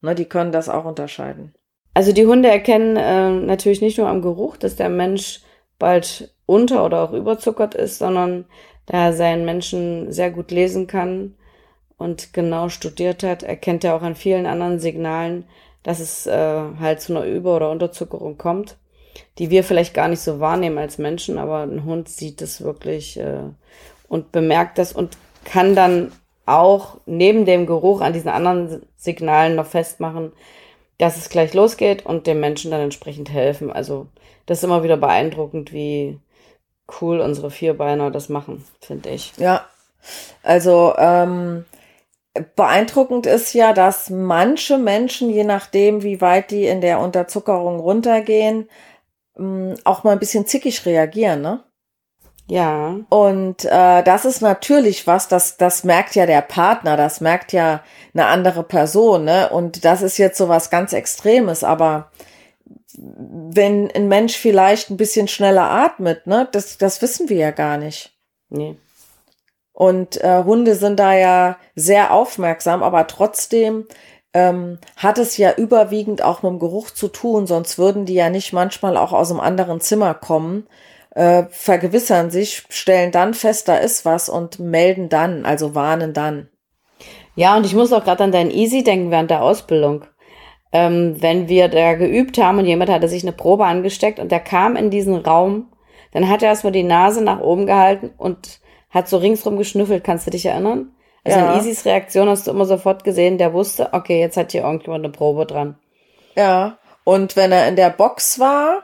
[0.00, 1.54] Ne, die können das auch unterscheiden.
[1.92, 5.42] Also die Hunde erkennen äh, natürlich nicht nur am Geruch, dass der Mensch
[5.78, 8.46] bald unter oder auch überzuckert ist, sondern
[8.86, 11.34] da er seinen Menschen sehr gut lesen kann
[11.96, 15.44] und genau studiert hat, erkennt er auch an vielen anderen Signalen,
[15.82, 18.76] dass es äh, halt zu einer Über- oder Unterzuckerung kommt,
[19.38, 23.18] die wir vielleicht gar nicht so wahrnehmen als Menschen, aber ein Hund sieht es wirklich
[23.18, 23.42] äh,
[24.08, 26.12] und bemerkt das und kann dann
[26.46, 30.32] auch neben dem Geruch an diesen anderen Signalen noch festmachen,
[30.98, 33.70] dass es gleich losgeht und dem Menschen dann entsprechend helfen.
[33.70, 34.06] Also
[34.46, 36.18] das ist immer wieder beeindruckend, wie
[37.00, 39.32] cool unsere Vierbeiner das machen, finde ich.
[39.36, 39.66] Ja,
[40.42, 41.64] also ähm,
[42.56, 48.68] beeindruckend ist ja, dass manche Menschen, je nachdem, wie weit die in der Unterzuckerung runtergehen,
[49.38, 51.64] ähm, auch mal ein bisschen zickig reagieren, ne?
[52.46, 52.96] Ja.
[53.08, 57.82] Und äh, das ist natürlich was, das, das merkt ja der Partner, das merkt ja
[58.12, 59.48] eine andere Person, ne?
[59.48, 62.10] Und das ist jetzt so was ganz Extremes, aber
[62.96, 67.76] wenn ein Mensch vielleicht ein bisschen schneller atmet, ne, das, das wissen wir ja gar
[67.76, 68.12] nicht.
[68.48, 68.76] Nee.
[69.72, 73.86] Und äh, Hunde sind da ja sehr aufmerksam, aber trotzdem
[74.32, 78.30] ähm, hat es ja überwiegend auch mit dem Geruch zu tun, sonst würden die ja
[78.30, 80.66] nicht manchmal auch aus einem anderen Zimmer kommen
[81.14, 86.48] äh, vergewissern sich, stellen dann fest, da ist was und melden dann, also warnen dann.
[87.36, 90.04] Ja, und ich muss auch gerade an dein Easy denken während der Ausbildung.
[90.76, 94.40] Ähm, wenn wir da geübt haben und jemand hatte sich eine Probe angesteckt und der
[94.40, 95.68] kam in diesen Raum,
[96.12, 98.60] dann hat er erstmal die Nase nach oben gehalten und
[98.90, 100.04] hat so ringsrum geschnüffelt.
[100.04, 100.92] Kannst du dich erinnern?
[101.24, 101.52] Also ja.
[101.52, 105.04] in Easys Reaktion hast du immer sofort gesehen, der wusste, okay, jetzt hat hier irgendjemand
[105.04, 105.78] eine Probe dran.
[106.36, 108.82] Ja, und wenn er in der Box war,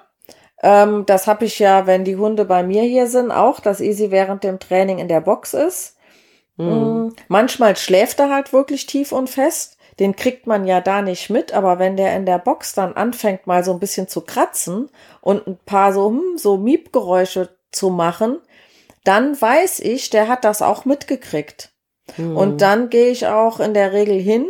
[0.62, 4.10] ähm, das habe ich ja, wenn die Hunde bei mir hier sind, auch, dass Easy
[4.10, 5.96] während dem Training in der Box ist.
[6.56, 7.14] Mhm.
[7.28, 9.78] Manchmal schläft er halt wirklich tief und fest.
[10.00, 13.46] Den kriegt man ja da nicht mit, aber wenn der in der Box dann anfängt,
[13.46, 14.88] mal so ein bisschen zu kratzen
[15.20, 18.38] und ein paar so, hm, so Miepgeräusche zu machen,
[19.04, 21.70] dann weiß ich, der hat das auch mitgekriegt.
[22.16, 22.36] Mhm.
[22.36, 24.46] Und dann gehe ich auch in der Regel hin,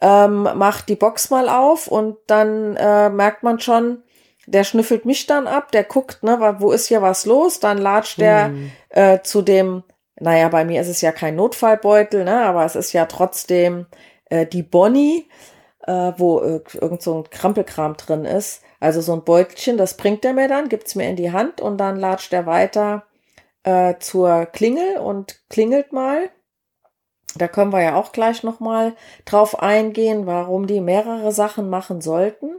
[0.00, 4.02] ähm, mach die Box mal auf und dann äh, merkt man schon,
[4.46, 8.20] der schnüffelt mich dann ab, der guckt, ne, wo ist hier was los, dann latscht
[8.20, 8.70] der hm.
[8.90, 9.82] äh, zu dem,
[10.18, 13.86] naja, bei mir ist es ja kein Notfallbeutel, ne, aber es ist ja trotzdem
[14.30, 15.28] äh, die Bonnie,
[15.86, 18.62] äh, wo äh, irgend so ein Krampelkram drin ist.
[18.80, 21.78] Also so ein Beutelchen, das bringt er mir dann, gibt's mir in die Hand und
[21.78, 23.04] dann latscht er weiter
[23.62, 26.30] äh, zur Klingel und klingelt mal.
[27.36, 32.56] Da können wir ja auch gleich nochmal drauf eingehen, warum die mehrere Sachen machen sollten.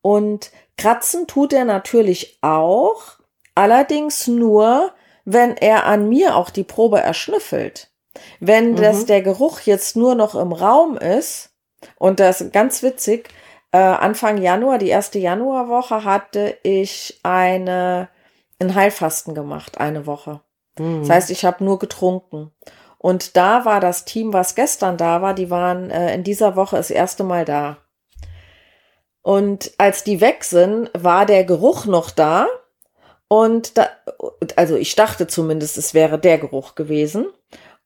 [0.00, 3.18] Und kratzen tut er natürlich auch,
[3.54, 4.92] allerdings nur,
[5.24, 7.90] wenn er an mir auch die Probe erschnüffelt.
[8.46, 8.76] Wenn mhm.
[8.76, 11.50] das der Geruch jetzt nur noch im Raum ist,
[11.96, 13.30] und das ist ganz witzig,
[13.72, 18.08] äh, Anfang Januar, die erste Januarwoche, hatte ich eine,
[18.60, 20.40] ein Heilfasten gemacht, eine Woche.
[20.78, 21.00] Mhm.
[21.00, 22.50] Das heißt, ich habe nur getrunken.
[22.98, 26.76] Und da war das Team, was gestern da war, die waren äh, in dieser Woche
[26.76, 27.78] das erste Mal da.
[29.22, 32.46] Und als die weg sind, war der Geruch noch da.
[33.28, 33.88] Und da,
[34.56, 37.26] also ich dachte zumindest, es wäre der Geruch gewesen.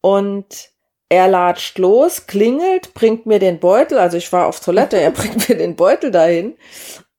[0.00, 0.70] Und
[1.08, 3.98] er latscht los, klingelt, bringt mir den Beutel.
[3.98, 6.56] Also ich war auf Toilette, er bringt mir den Beutel dahin.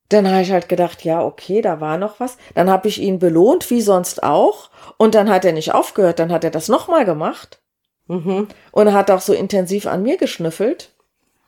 [0.08, 2.36] Dann habe ich halt gedacht, ja, okay, da war noch was.
[2.54, 4.70] Dann habe ich ihn belohnt, wie sonst auch.
[4.96, 7.60] Und dann hat er nicht aufgehört, dann hat er das nochmal gemacht.
[8.08, 8.48] Mhm.
[8.72, 10.92] Und hat auch so intensiv an mir geschnüffelt.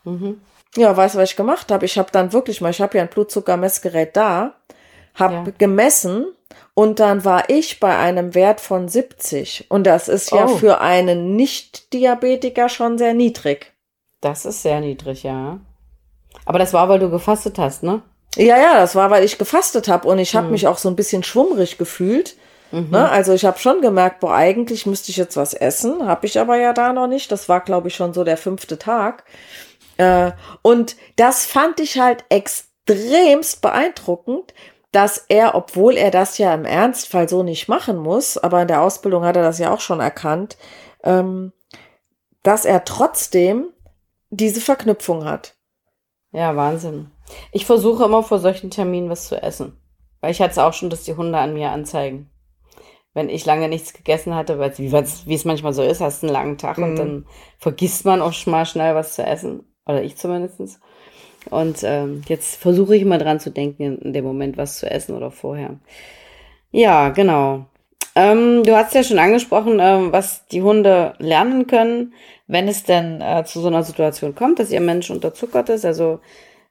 [0.04, 0.40] Mhm.
[0.76, 1.84] Ja, weißt du, was ich gemacht habe?
[1.84, 4.54] Ich habe dann wirklich mal, ich habe ja ein Blutzuckermessgerät da,
[5.14, 5.44] habe ja.
[5.58, 6.26] gemessen
[6.74, 9.66] und dann war ich bei einem Wert von 70.
[9.68, 10.56] Und das ist ja oh.
[10.56, 13.72] für einen Nicht-Diabetiker schon sehr niedrig.
[14.20, 15.60] Das ist sehr niedrig, ja.
[16.46, 18.02] Aber das war, weil du gefastet hast, ne?
[18.36, 20.52] Ja, ja, das war, weil ich gefastet habe und ich habe hm.
[20.52, 22.36] mich auch so ein bisschen schwummrig gefühlt.
[22.72, 22.88] Mhm.
[22.90, 23.08] Ne?
[23.10, 26.56] Also ich habe schon gemerkt, boah, eigentlich müsste ich jetzt was essen, habe ich aber
[26.56, 27.30] ja da noch nicht.
[27.30, 29.24] Das war, glaube ich, schon so der fünfte Tag.
[29.98, 30.32] Äh,
[30.62, 34.54] und das fand ich halt extremst beeindruckend,
[34.92, 38.82] dass er, obwohl er das ja im Ernstfall so nicht machen muss, aber in der
[38.82, 40.58] Ausbildung hat er das ja auch schon erkannt,
[41.02, 41.52] ähm,
[42.42, 43.68] dass er trotzdem
[44.30, 45.56] diese Verknüpfung hat.
[46.32, 47.10] Ja, Wahnsinn.
[47.52, 49.78] Ich versuche immer vor solchen Terminen was zu essen.
[50.20, 52.30] Weil ich hatte es auch schon, dass die Hunde an mir anzeigen.
[53.14, 56.32] Wenn ich lange nichts gegessen hatte, weil wie, wie es manchmal so ist, hast einen
[56.32, 56.84] langen Tag mhm.
[56.84, 57.26] und dann
[57.58, 59.66] vergisst man auch schon mal schnell was zu essen.
[59.84, 60.80] Oder ich zumindestens.
[61.50, 65.16] Und ähm, jetzt versuche ich mal dran zu denken, in dem Moment was zu essen
[65.16, 65.76] oder vorher.
[66.70, 67.66] Ja, genau.
[68.14, 72.12] Ähm, du hast ja schon angesprochen, ähm, was die Hunde lernen können,
[72.46, 75.84] wenn es denn äh, zu so einer Situation kommt, dass ihr Mensch unterzuckert ist.
[75.84, 76.20] Also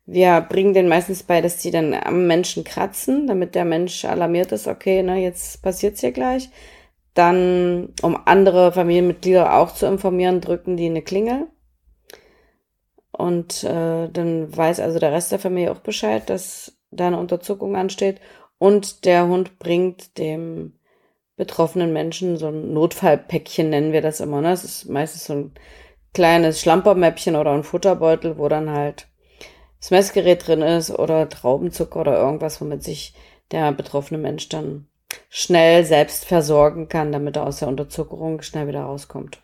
[0.05, 4.51] wir bringen den meistens bei, dass die dann am Menschen kratzen, damit der Mensch alarmiert
[4.51, 6.49] ist, okay, ne, jetzt passiert's hier gleich.
[7.13, 11.47] Dann, um andere Familienmitglieder auch zu informieren, drücken die eine Klingel.
[13.21, 17.75] Und äh, dann weiß also der Rest der Familie auch Bescheid, dass da eine Unterzuckung
[17.75, 18.19] ansteht.
[18.57, 20.73] Und der Hund bringt dem
[21.35, 24.41] betroffenen Menschen so ein Notfallpäckchen, nennen wir das immer.
[24.41, 24.49] Ne?
[24.49, 25.51] Das ist meistens so ein
[26.15, 29.07] kleines Schlampermäppchen oder ein Futterbeutel, wo dann halt
[29.79, 33.13] das Messgerät drin ist oder Traubenzucker oder irgendwas, womit sich
[33.51, 34.87] der betroffene Mensch dann
[35.29, 39.39] schnell selbst versorgen kann, damit er aus der Unterzuckerung schnell wieder rauskommt.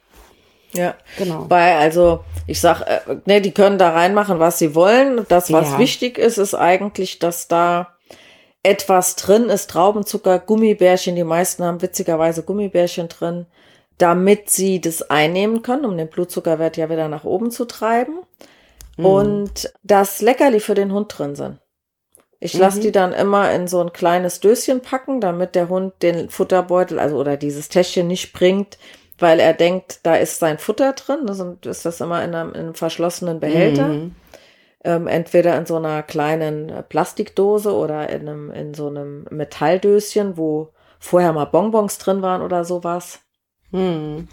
[0.77, 1.45] Ja, genau.
[1.49, 5.25] Weil, also, ich sag, äh, ne, die können da reinmachen, was sie wollen.
[5.27, 5.79] Das, was ja.
[5.79, 7.97] wichtig ist, ist eigentlich, dass da
[8.63, 13.45] etwas drin ist, Traubenzucker, Gummibärchen, die meisten haben witzigerweise Gummibärchen drin,
[13.97, 18.19] damit sie das einnehmen können, um den Blutzuckerwert ja wieder nach oben zu treiben.
[18.97, 19.05] Mhm.
[19.05, 21.59] Und das Leckerli für den Hund drin sind.
[22.39, 22.59] Ich mhm.
[22.59, 26.99] lasse die dann immer in so ein kleines Döschen packen, damit der Hund den Futterbeutel,
[26.99, 28.77] also oder dieses Täschchen nicht bringt,
[29.19, 31.25] weil er denkt, da ist sein Futter drin.
[31.27, 33.87] Also ist das immer in einem, in einem verschlossenen Behälter.
[33.87, 34.15] Mhm
[34.87, 40.37] ähm, entweder in so einer kleinen äh, Plastikdose oder in, einem, in so einem Metalldöschen,
[40.37, 43.19] wo vorher mal Bonbons drin waren oder sowas.
[43.71, 44.29] Hm.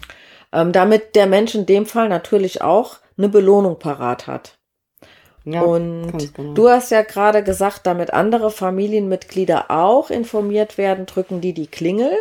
[0.53, 4.57] Ähm, damit der Mensch in dem Fall natürlich auch eine Belohnung parat hat.
[5.43, 6.53] Ja, und genau.
[6.53, 12.11] du hast ja gerade gesagt, damit andere Familienmitglieder auch informiert werden, drücken die die Klingel.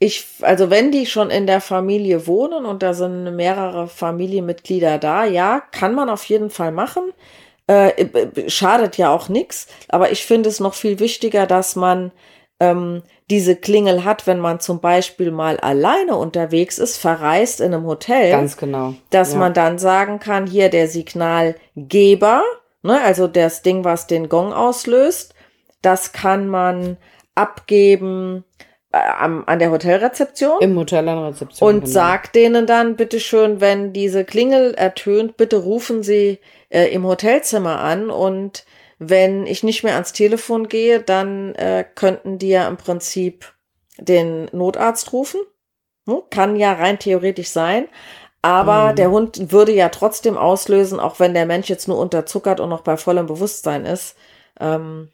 [0.00, 5.24] Ich, also wenn die schon in der Familie wohnen und da sind mehrere Familienmitglieder da,
[5.24, 7.12] ja, kann man auf jeden Fall machen.
[7.66, 8.06] Äh,
[8.48, 12.12] schadet ja auch nichts, aber ich finde es noch viel wichtiger, dass man
[12.60, 17.84] ähm, diese Klingel hat, wenn man zum Beispiel mal alleine unterwegs ist, verreist in einem
[17.84, 18.30] Hotel.
[18.30, 18.94] Ganz genau.
[19.10, 19.38] Dass ja.
[19.38, 22.42] man dann sagen kann, hier der Signalgeber,
[22.82, 25.34] ne, also das Ding, was den Gong auslöst,
[25.82, 26.96] das kann man
[27.34, 30.60] abgeben äh, am, an der Hotelrezeption.
[30.60, 31.68] Im Hotel an Rezeption.
[31.68, 31.92] Und genau.
[31.92, 36.38] sagt denen dann, bitteschön, wenn diese Klingel ertönt, bitte rufen Sie
[36.70, 38.64] äh, im Hotelzimmer an und
[38.98, 43.52] wenn ich nicht mehr ans Telefon gehe, dann äh, könnten die ja im Prinzip
[43.98, 45.40] den Notarzt rufen.
[46.08, 46.22] Hm?
[46.30, 47.86] Kann ja rein theoretisch sein.
[48.42, 48.96] Aber mhm.
[48.96, 52.82] der Hund würde ja trotzdem auslösen, auch wenn der Mensch jetzt nur unterzuckert und noch
[52.82, 54.16] bei vollem Bewusstsein ist.
[54.60, 55.10] Ähm,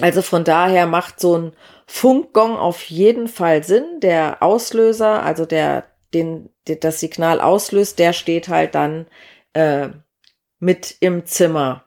[0.00, 1.52] also von daher macht so ein
[1.94, 4.00] Funkgong auf jeden Fall Sinn.
[4.00, 9.06] Der Auslöser, also der, den, der das Signal auslöst, der steht halt dann
[9.52, 9.90] äh,
[10.58, 11.84] mit im Zimmer.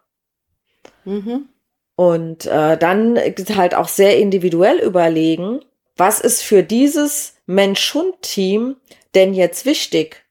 [1.06, 1.50] Mhm.
[1.96, 5.66] Und äh, dann halt auch sehr individuell überlegen,
[5.98, 8.76] was ist für dieses Mensch-Hund-Team
[9.16, 10.24] denn jetzt wichtig?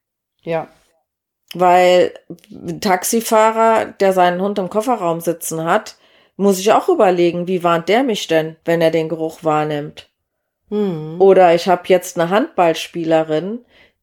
[0.42, 0.68] Ja.
[1.52, 2.14] Weil
[2.52, 5.96] ein Taxifahrer, der seinen Hund im Kofferraum sitzen hat,
[6.36, 10.08] muss ich auch überlegen, wie warnt der mich denn, wenn er den Geruch wahrnimmt?
[10.70, 11.20] Hm.
[11.20, 13.60] Oder ich habe jetzt eine Handballspielerin,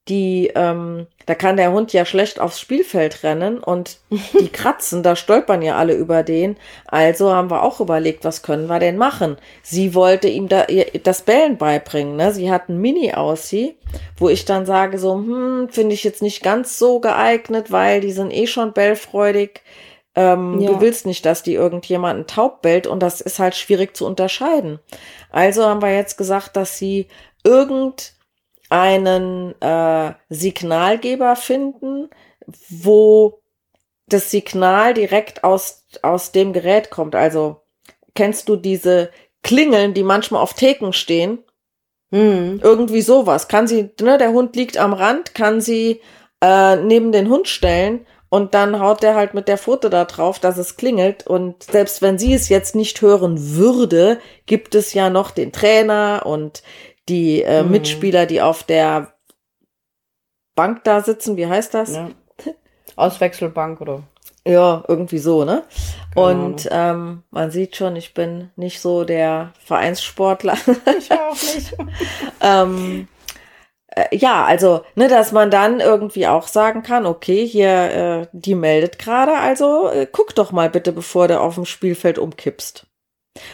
[0.08, 4.00] die, ähm, da kann der Hund ja schlecht aufs Spielfeld rennen und
[4.40, 6.58] die kratzen, da stolpern ja alle über den.
[6.88, 9.38] Also haben wir auch überlegt, was können wir denn machen?
[9.62, 10.66] Sie wollte ihm da
[11.04, 12.34] das Bellen beibringen, ne?
[12.34, 13.76] Sie hat ein Mini aussie,
[14.18, 18.12] wo ich dann sage so, hm, finde ich jetzt nicht ganz so geeignet, weil die
[18.12, 19.62] sind eh schon bellfreudig.
[20.16, 20.72] Ähm, ja.
[20.72, 24.80] Du willst nicht, dass die irgendjemanden taub bellt und das ist halt schwierig zu unterscheiden.
[25.32, 27.08] Also haben wir jetzt gesagt, dass sie
[27.44, 28.14] irgend
[28.70, 32.10] einen äh, Signalgeber finden,
[32.70, 33.42] wo
[34.08, 37.16] das Signal direkt aus, aus dem Gerät kommt.
[37.16, 37.62] Also
[38.14, 39.12] kennst du diese
[39.44, 41.40] Klingeln, die manchmal auf Theken stehen?
[42.12, 42.60] Hm.
[42.62, 43.48] Irgendwie sowas.
[43.48, 46.02] Kann sie, ne, der Hund liegt am Rand, kann sie
[46.42, 50.40] äh, neben den Hund stellen und dann haut der halt mit der Pfote da drauf,
[50.40, 51.28] dass es klingelt.
[51.28, 56.24] Und selbst wenn sie es jetzt nicht hören würde, gibt es ja noch den Trainer
[56.26, 56.64] und
[57.10, 57.72] die äh, mhm.
[57.72, 59.14] Mitspieler, die auf der
[60.56, 61.94] Bank da sitzen, wie heißt das?
[61.94, 62.10] Ja.
[62.96, 64.04] Auswechselbank oder?
[64.48, 65.64] Ja, irgendwie so, ne?
[66.16, 70.56] Keine und ähm, man sieht schon, ich bin nicht so der Vereinssportler.
[70.98, 71.76] Ich auch nicht.
[72.42, 73.10] ähm,
[73.96, 78.56] äh, ja, also, ne, dass man dann irgendwie auch sagen kann, okay, hier, äh, die
[78.56, 82.88] meldet gerade, also äh, guck doch mal bitte, bevor du auf dem Spielfeld umkippst.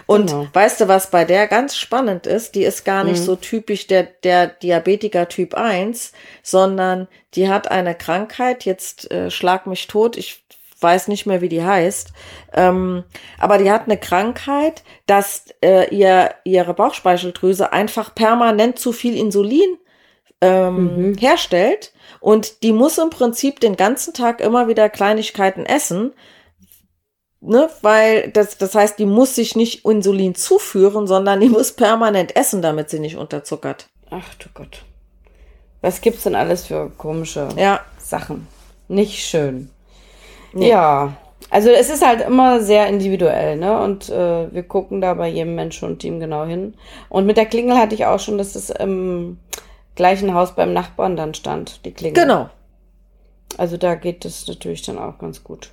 [0.08, 0.47] Und genau.
[0.54, 2.56] weißt du, was bei der ganz spannend ist?
[2.56, 3.26] Die ist gar nicht mhm.
[3.26, 9.67] so typisch der, der Diabetiker Typ 1, sondern die hat eine Krankheit, jetzt äh, schlag
[9.67, 10.43] mich tot, ich
[10.80, 12.12] weiß nicht mehr, wie die heißt,
[12.54, 13.04] ähm,
[13.39, 19.78] aber die hat eine Krankheit, dass äh, ihr, ihre Bauchspeicheldrüse einfach permanent zu viel Insulin
[20.41, 21.17] ähm, mhm.
[21.17, 26.13] herstellt und die muss im Prinzip den ganzen Tag immer wieder Kleinigkeiten essen,
[27.41, 32.36] ne, weil das, das heißt, die muss sich nicht Insulin zuführen, sondern die muss permanent
[32.36, 33.88] essen, damit sie nicht unterzuckert.
[34.10, 34.84] Ach du Gott.
[35.82, 37.82] Was gibt's denn alles für komische ja.
[38.00, 38.47] Sachen?
[38.88, 39.69] Nicht schön.
[40.54, 40.69] Nee.
[40.69, 41.17] Ja,
[41.50, 43.80] also es ist halt immer sehr individuell, ne?
[43.80, 46.73] Und äh, wir gucken da bei jedem Menschen und Team genau hin.
[47.10, 49.38] Und mit der Klingel hatte ich auch schon, dass es im
[49.97, 52.23] gleichen Haus beim Nachbarn dann stand, die Klingel.
[52.23, 52.49] Genau.
[53.57, 55.71] Also da geht es natürlich dann auch ganz gut.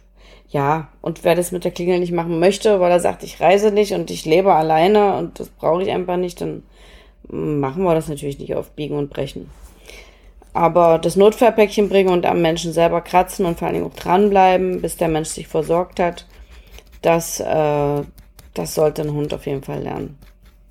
[0.49, 3.71] Ja, und wer das mit der Klingel nicht machen möchte, weil er sagt, ich reise
[3.71, 6.63] nicht und ich lebe alleine und das brauche ich einfach nicht, dann
[7.29, 9.51] machen wir das natürlich nicht auf Biegen und Brechen.
[10.53, 14.81] Aber das Notfallpäckchen bringen und am Menschen selber kratzen und vor allen Dingen auch dranbleiben,
[14.81, 16.27] bis der Mensch sich versorgt hat,
[17.03, 18.03] das, äh,
[18.55, 20.17] das sollte ein Hund auf jeden Fall lernen.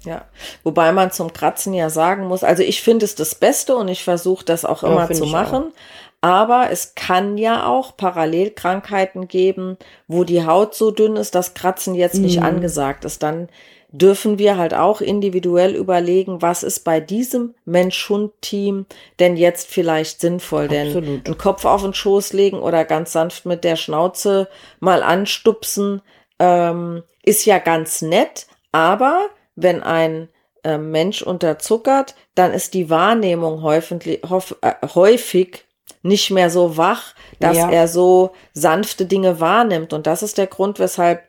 [0.05, 0.25] Ja,
[0.63, 4.03] wobei man zum Kratzen ja sagen muss, also ich finde es das Beste und ich
[4.03, 5.71] versuche das auch immer ja, zu machen.
[6.19, 11.95] Aber es kann ja auch Parallelkrankheiten geben, wo die Haut so dünn ist, dass Kratzen
[11.95, 12.45] jetzt nicht mhm.
[12.45, 13.23] angesagt ist.
[13.23, 13.49] Dann
[13.93, 18.85] dürfen wir halt auch individuell überlegen, was ist bei diesem Mensch-Hund-Team
[19.19, 20.65] denn jetzt vielleicht sinnvoll.
[20.65, 20.95] Absolut.
[21.05, 24.47] Denn einen Kopf auf den Schoß legen oder ganz sanft mit der Schnauze
[24.79, 26.01] mal anstupsen,
[26.39, 28.47] ähm, ist ja ganz nett.
[28.71, 30.29] Aber wenn ein
[30.63, 35.65] äh, Mensch unterzuckert, dann ist die Wahrnehmung häufig, äh, häufig
[36.01, 37.69] nicht mehr so wach, dass ja.
[37.69, 39.93] er so sanfte Dinge wahrnimmt.
[39.93, 41.27] Und das ist der Grund, weshalb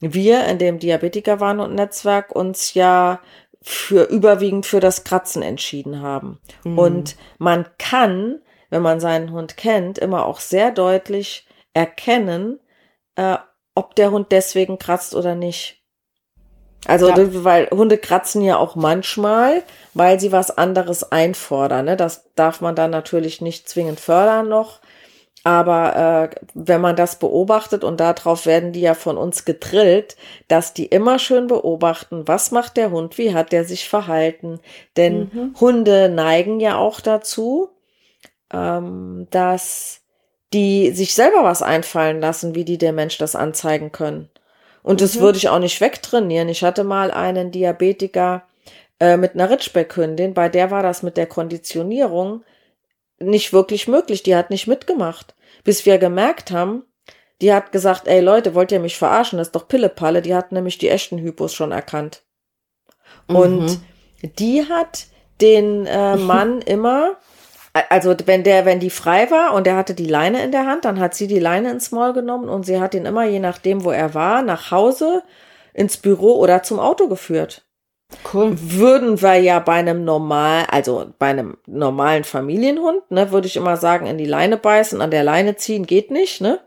[0.00, 3.20] wir in dem Diabetiker und Netzwerk uns ja
[3.62, 6.40] für überwiegend für das Kratzen entschieden haben.
[6.64, 6.78] Mhm.
[6.78, 12.58] Und man kann, wenn man seinen Hund kennt, immer auch sehr deutlich erkennen,
[13.14, 13.36] äh,
[13.74, 15.81] ob der Hund deswegen kratzt oder nicht.
[16.86, 17.16] Also, ja.
[17.44, 19.62] weil Hunde kratzen ja auch manchmal,
[19.94, 21.84] weil sie was anderes einfordern.
[21.84, 21.96] Ne?
[21.96, 24.80] Das darf man dann natürlich nicht zwingend fördern noch.
[25.44, 30.16] Aber äh, wenn man das beobachtet und darauf werden die ja von uns gedrillt,
[30.46, 34.60] dass die immer schön beobachten, was macht der Hund, wie hat der sich verhalten.
[34.96, 35.54] Denn mhm.
[35.60, 37.70] Hunde neigen ja auch dazu,
[38.52, 40.00] ähm, dass
[40.52, 44.28] die sich selber was einfallen lassen, wie die der Mensch das anzeigen können.
[44.82, 45.20] Und das mhm.
[45.20, 46.48] würde ich auch nicht wegtrainieren.
[46.48, 48.44] Ich hatte mal einen Diabetiker
[49.00, 52.44] äh, mit einer Ritschbeckhündin, bei der war das mit der Konditionierung
[53.18, 54.22] nicht wirklich möglich.
[54.22, 55.34] Die hat nicht mitgemacht.
[55.64, 56.84] Bis wir gemerkt haben,
[57.40, 59.38] die hat gesagt, ey Leute, wollt ihr mich verarschen?
[59.38, 60.22] Das ist doch Pillepalle.
[60.22, 62.22] Die hat nämlich die echten Hypos schon erkannt.
[63.28, 63.36] Mhm.
[63.36, 63.80] Und
[64.38, 65.06] die hat
[65.40, 67.16] den äh, Mann immer
[67.88, 70.84] also wenn der, wenn die frei war und er hatte die Leine in der Hand,
[70.84, 73.84] dann hat sie die Leine ins Maul genommen und sie hat ihn immer, je nachdem,
[73.84, 75.22] wo er war, nach Hause,
[75.72, 77.64] ins Büro oder zum Auto geführt.
[78.32, 78.52] Cool.
[78.60, 83.78] Würden wir ja bei einem normal, also bei einem normalen Familienhund, ne, würde ich immer
[83.78, 86.60] sagen, in die Leine beißen, an der Leine ziehen geht nicht, ne?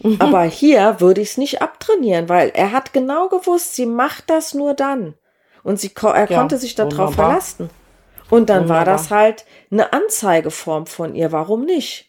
[0.00, 0.16] Mhm.
[0.18, 4.54] Aber hier würde ich es nicht abtrainieren, weil er hat genau gewusst, sie macht das
[4.54, 5.14] nur dann.
[5.62, 7.70] Und sie, er ja, konnte sich darauf verlassen.
[8.30, 8.78] Und dann Wunderbar.
[8.78, 11.32] war das halt eine Anzeigeform von ihr.
[11.32, 12.08] Warum nicht?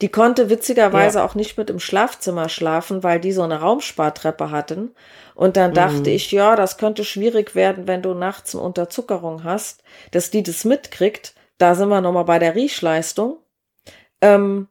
[0.00, 1.24] Die konnte witzigerweise ja.
[1.24, 4.94] auch nicht mit im Schlafzimmer schlafen, weil die so eine Raumspartreppe hatten.
[5.34, 6.16] Und dann dachte mhm.
[6.16, 10.64] ich, ja, das könnte schwierig werden, wenn du nachts eine Unterzuckerung hast, dass die das
[10.64, 11.34] mitkriegt.
[11.58, 13.38] Da sind wir nochmal bei der Riechleistung.
[14.20, 14.68] Ähm,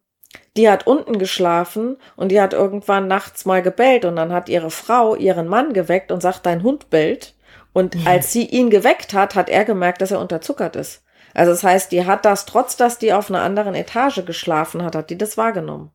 [0.57, 4.71] die hat unten geschlafen und die hat irgendwann nachts mal gebellt und dann hat ihre
[4.71, 7.33] Frau ihren Mann geweckt und sagt, dein Hund bellt.
[7.77, 11.03] Und als sie ihn geweckt hat, hat er gemerkt, dass er unterzuckert ist.
[11.35, 14.95] Also das heißt, die hat das, trotz dass die auf einer anderen Etage geschlafen hat,
[14.95, 15.91] hat die das wahrgenommen.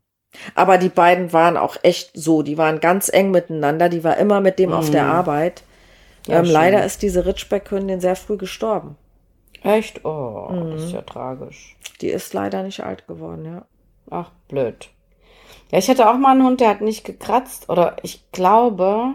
[0.54, 4.40] Aber die beiden waren auch echt so, die waren ganz eng miteinander, die war immer
[4.40, 4.76] mit dem mhm.
[4.76, 5.10] auf der mhm.
[5.10, 5.64] Arbeit.
[6.28, 8.96] Ja, ähm, leider ist diese Ritschbeck-Hündin sehr früh gestorben.
[9.64, 10.04] Echt?
[10.04, 10.70] Oh, mhm.
[10.70, 11.76] das ist ja tragisch.
[12.00, 13.64] Die ist leider nicht alt geworden, ja.
[14.08, 14.88] Ach, blöd.
[15.72, 17.68] Ja, ich hatte auch mal einen Hund, der hat nicht gekratzt.
[17.68, 19.14] Oder ich glaube,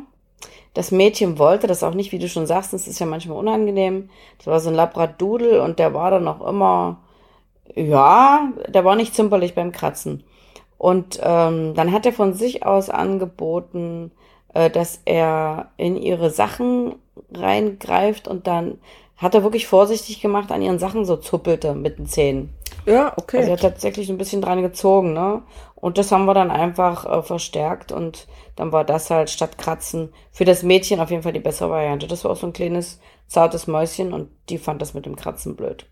[0.78, 4.11] das Mädchen wollte das auch nicht, wie du schon sagst, das ist ja manchmal unangenehm.
[4.38, 6.99] Das war so ein Labradudel und der war dann noch immer,
[7.73, 10.23] ja, der war nicht zimperlich beim Kratzen.
[10.78, 14.11] Und ähm, dann hat er von sich aus angeboten,
[14.53, 16.93] äh, dass er in ihre Sachen
[17.34, 18.78] reingreift und dann
[19.17, 22.53] hat er wirklich vorsichtig gemacht, an ihren Sachen so zuppelte mit den Zähnen.
[22.88, 23.38] Ja, okay.
[23.39, 25.43] Also er hat tatsächlich ein bisschen dran gezogen, ne?
[25.75, 30.13] Und das haben wir dann einfach äh, verstärkt und dann war das halt statt Kratzen
[30.31, 32.07] für das Mädchen auf jeden Fall die bessere Variante.
[32.07, 35.57] Das war auch so ein kleines, zartes Mäuschen und die fand das mit dem Kratzen
[35.57, 35.85] blöd.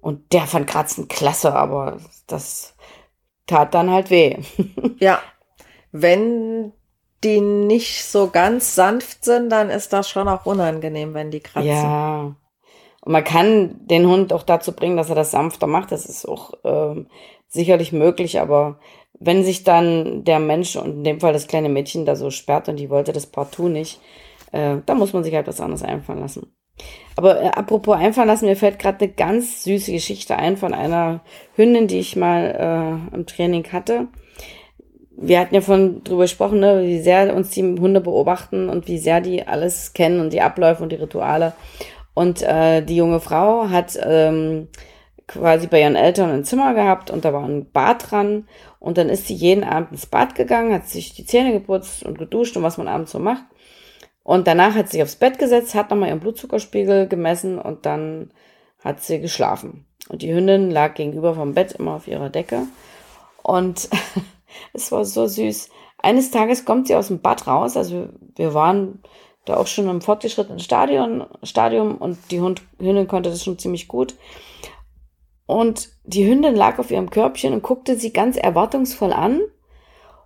[0.00, 1.98] Und der fand Kratzen klasse, aber
[2.28, 2.76] das
[3.46, 4.38] tat dann halt weh.
[5.00, 5.20] ja.
[5.90, 6.72] Wenn
[7.24, 11.68] die nicht so ganz sanft sind, dann ist das schon auch unangenehm, wenn die kratzen.
[11.68, 12.36] Ja.
[13.04, 15.90] Und man kann den Hund auch dazu bringen, dass er das sanfter macht.
[15.90, 17.08] Das ist auch ähm,
[17.48, 18.78] sicherlich möglich, aber
[19.18, 22.68] wenn sich dann der Mensch und in dem Fall das kleine Mädchen da so sperrt
[22.68, 24.00] und die wollte das partout nicht,
[24.52, 26.54] äh, da muss man sich halt was anderes einfallen lassen.
[27.16, 31.20] Aber äh, apropos einfallen lassen, mir fällt gerade eine ganz süße Geschichte ein von einer
[31.56, 34.08] Hündin, die ich mal äh, im Training hatte.
[35.16, 38.98] Wir hatten ja von drüber gesprochen, ne, wie sehr uns die Hunde beobachten und wie
[38.98, 41.52] sehr die alles kennen und die Abläufe und die Rituale.
[42.14, 44.68] Und äh, die junge Frau hat ähm,
[45.26, 48.48] quasi bei ihren Eltern ein Zimmer gehabt und da war ein Bad dran.
[48.78, 52.18] Und dann ist sie jeden Abend ins Bad gegangen, hat sich die Zähne geputzt und
[52.18, 53.44] geduscht und was man abends so macht.
[54.24, 58.30] Und danach hat sie sich aufs Bett gesetzt, hat nochmal ihren Blutzuckerspiegel gemessen und dann
[58.84, 59.86] hat sie geschlafen.
[60.08, 62.66] Und die Hündin lag gegenüber vom Bett immer auf ihrer Decke.
[63.42, 63.88] Und
[64.72, 65.70] es war so süß.
[65.98, 67.76] Eines Tages kommt sie aus dem Bad raus.
[67.76, 69.02] Also wir waren
[69.44, 73.88] da auch schon im fortgeschrittenen Stadion, Stadium und die Hund, Hündin konnte das schon ziemlich
[73.88, 74.14] gut.
[75.46, 79.40] Und die Hündin lag auf ihrem Körbchen und guckte sie ganz erwartungsvoll an.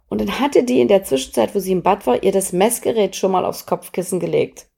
[0.08, 3.16] Und dann hatte die in der Zwischenzeit, wo sie im Bad war, ihr das Messgerät
[3.16, 4.68] schon mal aufs Kopfkissen gelegt.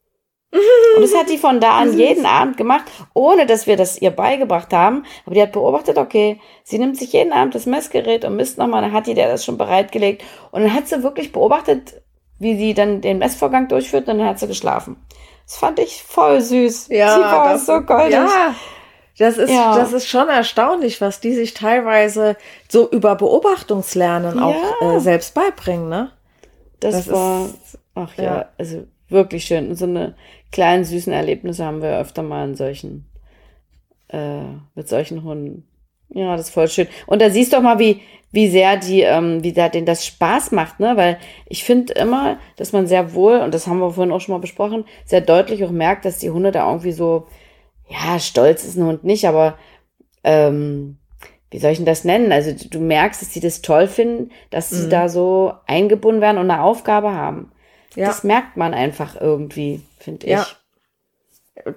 [0.51, 4.11] Und das hat die von da an jeden Abend gemacht, ohne dass wir das ihr
[4.11, 5.05] beigebracht haben.
[5.26, 8.82] Aber die hat beobachtet, okay, sie nimmt sich jeden Abend das Messgerät und misst nochmal,
[8.82, 10.24] dann hat die der das schon bereitgelegt.
[10.51, 12.01] Und dann hat sie wirklich beobachtet,
[12.39, 14.97] wie sie dann den Messvorgang durchführt und dann hat sie geschlafen.
[15.45, 16.89] Das fand ich voll süß.
[16.89, 18.12] Ja, sie war das, so goldig.
[18.12, 18.55] Ja,
[19.18, 19.76] das ist, ja.
[19.76, 22.36] das ist schon erstaunlich, was die sich teilweise
[22.68, 24.45] so über Beobachtungslernen ja.
[24.45, 26.12] auch äh, selbst beibringen, ne?
[26.80, 29.70] Das, das war, ist, ach ja, ja, also wirklich schön.
[29.70, 30.14] Und so eine
[30.53, 33.07] kleinen süßen Erlebnisse haben wir öfter mal in solchen,
[34.09, 34.45] äh,
[34.76, 35.66] mit solchen Hunden.
[36.11, 36.89] Ja, das ist voll schön.
[37.07, 40.04] Und da siehst du auch mal, wie, wie sehr die, ähm, wie da denen das
[40.04, 40.96] Spaß macht, ne?
[40.96, 44.34] Weil ich finde immer, dass man sehr wohl, und das haben wir vorhin auch schon
[44.34, 47.26] mal besprochen, sehr deutlich auch merkt, dass die Hunde da irgendwie so,
[47.88, 49.56] ja, stolz ist ein Hund nicht, aber
[50.24, 50.98] ähm,
[51.50, 52.30] wie soll ich denn das nennen?
[52.30, 54.90] Also du merkst, dass sie das toll finden, dass sie mhm.
[54.90, 57.52] da so eingebunden werden und eine Aufgabe haben.
[57.94, 58.06] Ja.
[58.06, 60.32] Das merkt man einfach irgendwie, finde ich.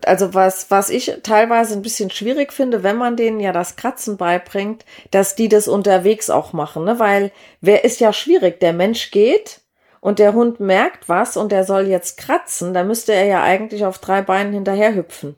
[0.05, 4.17] Also was, was ich teilweise ein bisschen schwierig finde, wenn man denen ja das Kratzen
[4.17, 6.99] beibringt, dass die das unterwegs auch machen, ne?
[6.99, 8.59] Weil wer ist ja schwierig?
[8.59, 9.61] Der Mensch geht
[9.99, 13.86] und der Hund merkt was und der soll jetzt kratzen, da müsste er ja eigentlich
[13.86, 15.36] auf drei Beinen hinterher hüpfen.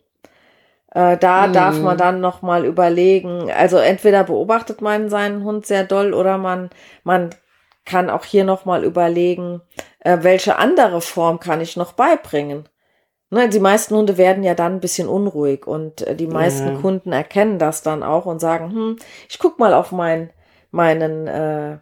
[0.94, 1.54] Äh, da hm.
[1.54, 3.52] darf man dann noch mal überlegen.
[3.52, 6.70] Also entweder beobachtet man seinen Hund sehr doll oder man
[7.04, 7.32] man
[7.86, 9.62] kann auch hier noch mal überlegen,
[10.00, 12.70] äh, welche andere Form kann ich noch beibringen.
[13.34, 16.80] Ne, die meisten Hunde werden ja dann ein bisschen unruhig und äh, die meisten ja.
[16.80, 20.30] Kunden erkennen das dann auch und sagen, hm, ich guck mal auf mein,
[20.70, 21.80] meinen, äh,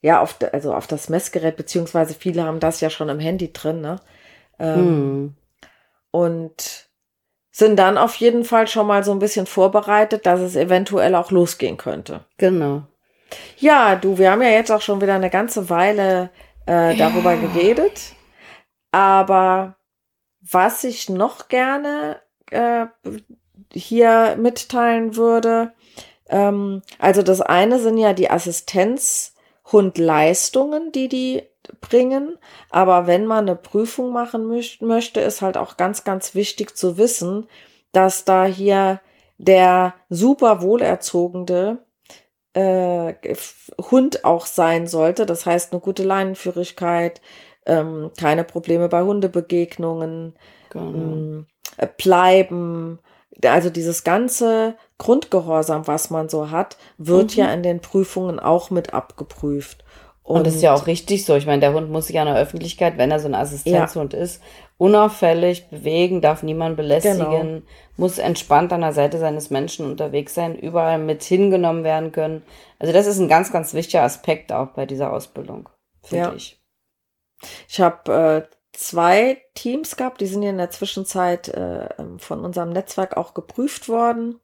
[0.00, 3.82] ja, auf, also auf das Messgerät, beziehungsweise viele haben das ja schon im Handy drin,
[3.82, 3.96] ne?
[4.58, 5.34] Ähm, hm.
[6.12, 6.88] Und
[7.50, 11.30] sind dann auf jeden Fall schon mal so ein bisschen vorbereitet, dass es eventuell auch
[11.30, 12.24] losgehen könnte.
[12.38, 12.84] Genau.
[13.58, 16.30] Ja, du, wir haben ja jetzt auch schon wieder eine ganze Weile
[16.64, 17.40] äh, darüber ja.
[17.40, 18.14] geredet,
[18.92, 19.76] aber
[20.50, 22.20] was ich noch gerne
[22.50, 22.86] äh,
[23.72, 25.72] hier mitteilen würde,
[26.28, 31.42] ähm, also das eine sind ja die Assistenzhundleistungen, die die
[31.80, 32.38] bringen.
[32.70, 34.46] Aber wenn man eine Prüfung machen
[34.80, 37.48] möchte, ist halt auch ganz, ganz wichtig zu wissen,
[37.92, 39.00] dass da hier
[39.38, 41.78] der super wohlerzogene
[42.54, 43.14] äh,
[43.90, 45.26] Hund auch sein sollte.
[45.26, 47.20] Das heißt, eine gute Leinenführigkeit,
[47.66, 50.34] ähm, keine Probleme bei Hundebegegnungen,
[50.70, 50.86] genau.
[50.86, 51.46] ähm,
[51.96, 52.98] bleiben.
[53.44, 57.42] Also dieses ganze Grundgehorsam, was man so hat, wird mhm.
[57.42, 59.84] ja in den Prüfungen auch mit abgeprüft.
[60.22, 61.34] Und, und das ist ja auch richtig so.
[61.34, 64.20] Ich meine, der Hund muss sich an der Öffentlichkeit, wenn er so ein Assistenzhund ja.
[64.20, 64.40] ist,
[64.78, 67.62] unauffällig bewegen, darf niemand belästigen, genau.
[67.98, 72.42] muss entspannt an der Seite seines Menschen unterwegs sein, überall mit hingenommen werden können.
[72.78, 75.68] Also das ist ein ganz, ganz wichtiger Aspekt auch bei dieser Ausbildung,
[76.02, 76.32] finde ja.
[76.34, 76.63] ich.
[77.68, 82.44] Ich habe äh, zwei Teams gehabt, die sind ja in der Zwischenzeit äh, ähm, von
[82.44, 84.40] unserem Netzwerk auch geprüft worden.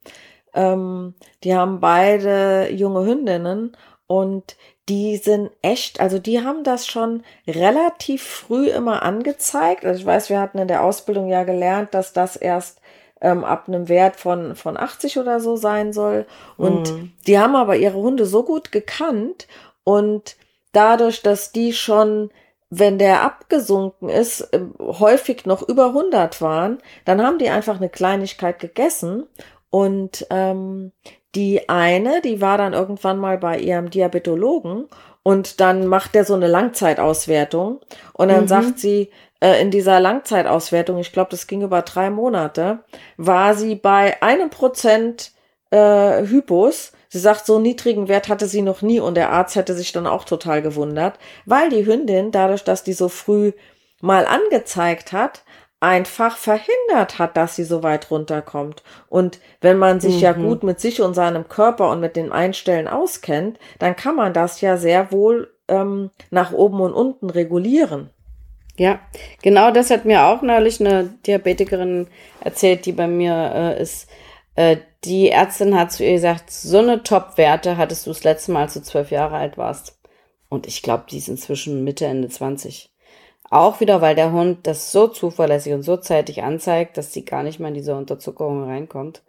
[0.53, 3.75] Ähm, die haben beide junge Hündinnen
[4.07, 4.57] und
[4.89, 9.85] die sind echt, also die haben das schon relativ früh immer angezeigt.
[9.85, 12.81] Also ich weiß, wir hatten in der Ausbildung ja gelernt, dass das erst
[13.21, 16.25] ähm, ab einem Wert von, von 80 oder so sein soll.
[16.57, 17.13] Und mhm.
[17.27, 19.47] die haben aber ihre Hunde so gut gekannt
[19.83, 20.35] und
[20.73, 22.31] dadurch, dass die schon
[22.71, 27.89] wenn der abgesunken ist, ähm, häufig noch über 100 waren, dann haben die einfach eine
[27.89, 29.27] Kleinigkeit gegessen
[29.69, 30.93] und ähm,
[31.35, 34.87] die eine, die war dann irgendwann mal bei ihrem Diabetologen
[35.21, 37.81] und dann macht der so eine Langzeitauswertung
[38.13, 38.47] und dann mhm.
[38.47, 39.11] sagt sie,
[39.41, 42.79] äh, in dieser Langzeitauswertung, ich glaube, das ging über drei Monate,
[43.17, 45.33] war sie bei einem Prozent
[45.71, 49.73] äh, Hypos Sie sagt, so niedrigen Wert hatte sie noch nie und der Arzt hätte
[49.75, 53.51] sich dann auch total gewundert, weil die Hündin, dadurch, dass die so früh
[53.99, 55.43] mal angezeigt hat,
[55.81, 58.81] einfach verhindert hat, dass sie so weit runterkommt.
[59.09, 60.21] Und wenn man sich mhm.
[60.21, 64.31] ja gut mit sich und seinem Körper und mit den Einstellen auskennt, dann kann man
[64.31, 68.09] das ja sehr wohl ähm, nach oben und unten regulieren.
[68.77, 69.01] Ja,
[69.43, 72.07] genau das hat mir auch neulich eine Diabetikerin
[72.39, 74.07] erzählt, die bei mir äh, ist.
[74.55, 78.63] Äh, die Ärztin hat zu ihr gesagt, so eine Top-Werte hattest du das letzte Mal,
[78.63, 79.99] als du zwölf Jahre alt warst.
[80.49, 82.91] Und ich glaube, die ist inzwischen Mitte, Ende 20.
[83.49, 87.43] Auch wieder, weil der Hund das so zuverlässig und so zeitig anzeigt, dass sie gar
[87.43, 89.23] nicht mehr in diese Unterzuckerung reinkommt.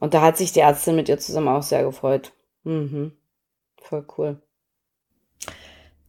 [0.00, 2.32] Und da hat sich die Ärztin mit ihr zusammen auch sehr gefreut.
[2.64, 3.12] Mhm.
[3.80, 4.40] Voll cool.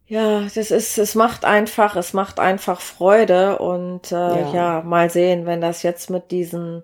[0.08, 4.54] Ja, das ist, es macht einfach, es macht einfach Freude und äh, ja.
[4.54, 6.84] ja, mal sehen, wenn das jetzt mit diesen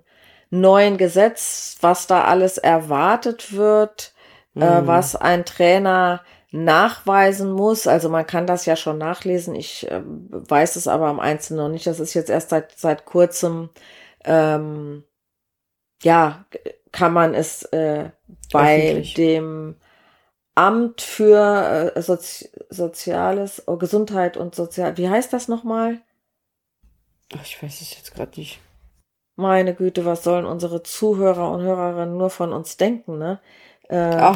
[0.53, 4.13] neuen Gesetz, was da alles erwartet wird,
[4.55, 4.63] äh, mhm.
[4.63, 7.87] äh, was ein Trainer nachweisen muss.
[7.87, 9.55] Also man kann das ja schon nachlesen.
[9.55, 11.87] Ich äh, weiß es aber im Einzelnen noch nicht.
[11.87, 13.69] Das ist jetzt erst seit, seit kurzem,
[14.23, 15.03] ähm,
[16.03, 16.45] ja,
[16.91, 18.11] kann man es äh,
[18.51, 19.75] bei dem
[20.53, 25.99] Amt für äh, Sozi Soziales, oh, Gesundheit und Sozial, wie heißt das nochmal?
[27.43, 28.59] Ich weiß es jetzt gerade nicht.
[29.36, 33.39] Meine Güte, was sollen unsere Zuhörer und Hörerinnen nur von uns denken, ne?
[33.89, 34.34] Äh,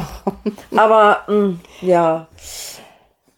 [0.76, 2.28] aber mh, mm, ja.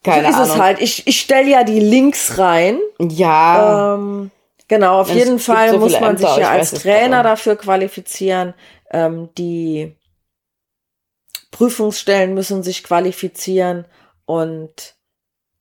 [0.02, 0.50] Keine so ist Ahnung.
[0.50, 0.80] es halt.
[0.80, 2.78] Ich, ich stelle ja die Links rein.
[2.98, 3.94] Ja.
[3.94, 4.30] Ähm,
[4.68, 8.54] genau, auf es jeden Fall so muss man Ämter, sich ja als Trainer dafür qualifizieren.
[8.90, 9.94] Ähm, die
[11.50, 13.84] Prüfungsstellen müssen sich qualifizieren
[14.24, 14.94] und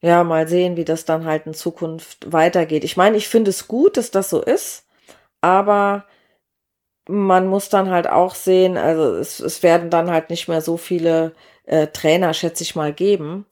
[0.02, 2.86] ja, mal sehen, wie das dann halt in Zukunft weitergeht.
[2.86, 4.86] Ich meine, ich finde es gut, dass das so ist
[5.42, 6.06] aber
[7.08, 10.78] man muss dann halt auch sehen, also es, es werden dann halt nicht mehr so
[10.78, 11.34] viele
[11.66, 13.46] äh, Trainer, schätze ich mal, geben.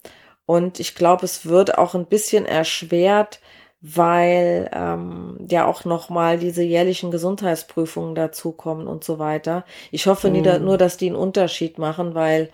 [0.46, 3.42] Und ich glaube, es wird auch ein bisschen erschwert,
[3.82, 9.66] weil ähm, ja auch nochmal diese jährlichen Gesundheitsprüfungen dazukommen und so weiter.
[9.92, 10.64] Ich hoffe mhm.
[10.64, 12.50] nur, dass die einen Unterschied machen, weil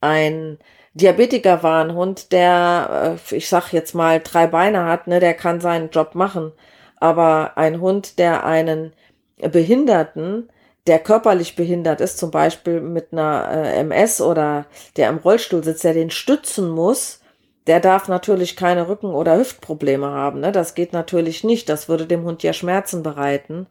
[0.00, 0.58] ein
[0.94, 5.34] Diabetiker war ein Hund, der, äh, ich sag jetzt mal, drei Beine hat, ne, der
[5.34, 6.52] kann seinen Job machen.
[6.96, 8.92] Aber ein Hund, der einen
[9.38, 10.48] Behinderten,
[10.86, 14.66] der körperlich behindert ist, zum Beispiel mit einer äh, MS oder
[14.96, 17.20] der im Rollstuhl sitzt, der den stützen muss,
[17.66, 20.40] der darf natürlich keine Rücken- oder Hüftprobleme haben.
[20.40, 20.52] Ne?
[20.52, 21.68] Das geht natürlich nicht.
[21.68, 23.66] Das würde dem Hund ja Schmerzen bereiten.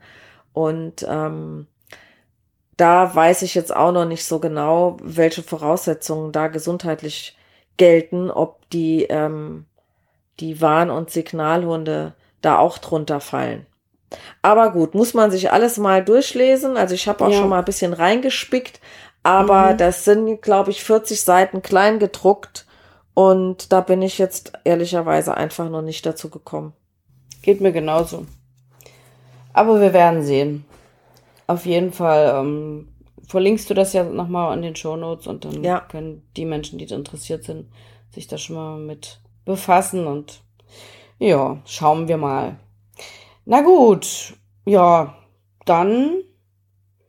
[0.54, 1.68] Und ähm,
[2.76, 7.38] da weiß ich jetzt auch noch nicht so genau, welche Voraussetzungen da gesundheitlich
[7.78, 9.66] gelten, ob die, ähm,
[10.42, 12.14] die Warn- und Signalhunde
[12.46, 13.66] da auch drunter fallen.
[14.42, 16.78] Aber gut, muss man sich alles mal durchlesen.
[16.78, 17.38] Also ich habe auch ja.
[17.38, 18.80] schon mal ein bisschen reingespickt,
[19.24, 19.78] aber mhm.
[19.78, 22.66] das sind, glaube ich, 40 Seiten klein gedruckt
[23.14, 26.74] und da bin ich jetzt ehrlicherweise einfach noch nicht dazu gekommen.
[27.42, 28.26] Geht mir genauso.
[29.54, 30.66] Aber wir werden sehen.
[31.48, 32.90] Auf jeden Fall ähm,
[33.28, 35.80] verlinkst du das ja nochmal in den Shownotes und dann ja.
[35.80, 37.68] können die Menschen, die interessiert sind,
[38.12, 40.42] sich da schon mal mit befassen und
[41.20, 42.58] ja, schauen wir mal.
[43.46, 44.34] Na gut,
[44.66, 45.16] ja,
[45.66, 46.16] dann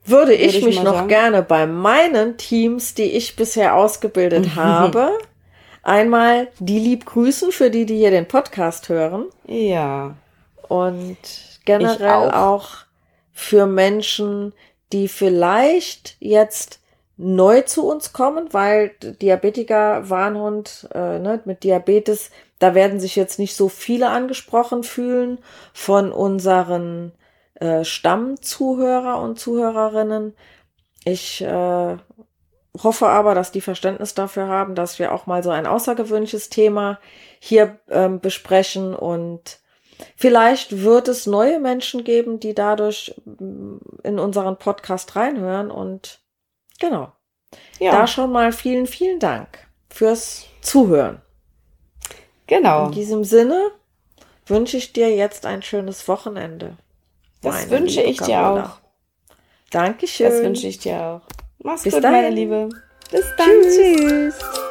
[0.04, 1.08] würde ich, würde ich mich noch sagen.
[1.08, 5.18] gerne bei meinen Teams, die ich bisher ausgebildet habe,
[5.82, 9.26] einmal die lieb grüßen für die, die hier den Podcast hören.
[9.46, 10.16] Ja.
[10.68, 11.18] Und
[11.64, 12.60] generell auch.
[12.60, 12.68] auch
[13.32, 14.52] für Menschen,
[14.92, 16.80] die vielleicht jetzt
[17.16, 23.38] neu zu uns kommen, weil Diabetiker, Warnhund äh, ne, mit Diabetes da werden sich jetzt
[23.38, 25.38] nicht so viele angesprochen fühlen
[25.72, 27.12] von unseren
[27.54, 30.34] äh, Stammzuhörer und Zuhörerinnen.
[31.04, 31.96] Ich äh,
[32.82, 36.98] hoffe aber, dass die Verständnis dafür haben, dass wir auch mal so ein außergewöhnliches Thema
[37.38, 39.60] hier ähm, besprechen und
[40.16, 46.20] vielleicht wird es neue Menschen geben, die dadurch mm, in unseren Podcast reinhören und
[46.78, 47.12] genau.
[47.78, 47.92] Ja.
[47.92, 51.22] Da schon mal vielen, vielen Dank fürs Zuhören.
[52.46, 52.86] Genau.
[52.86, 53.70] In diesem Sinne
[54.46, 56.76] wünsche ich dir jetzt ein schönes Wochenende.
[57.42, 58.78] Das wünsche ich dir auch.
[59.70, 60.30] Dankeschön.
[60.30, 61.20] Das wünsche ich dir auch.
[61.58, 62.22] Mach's Bis gut, dahin.
[62.22, 62.68] meine Liebe.
[63.10, 63.48] Bis dann.
[63.62, 64.36] Tschüss.
[64.36, 64.66] Tschüss.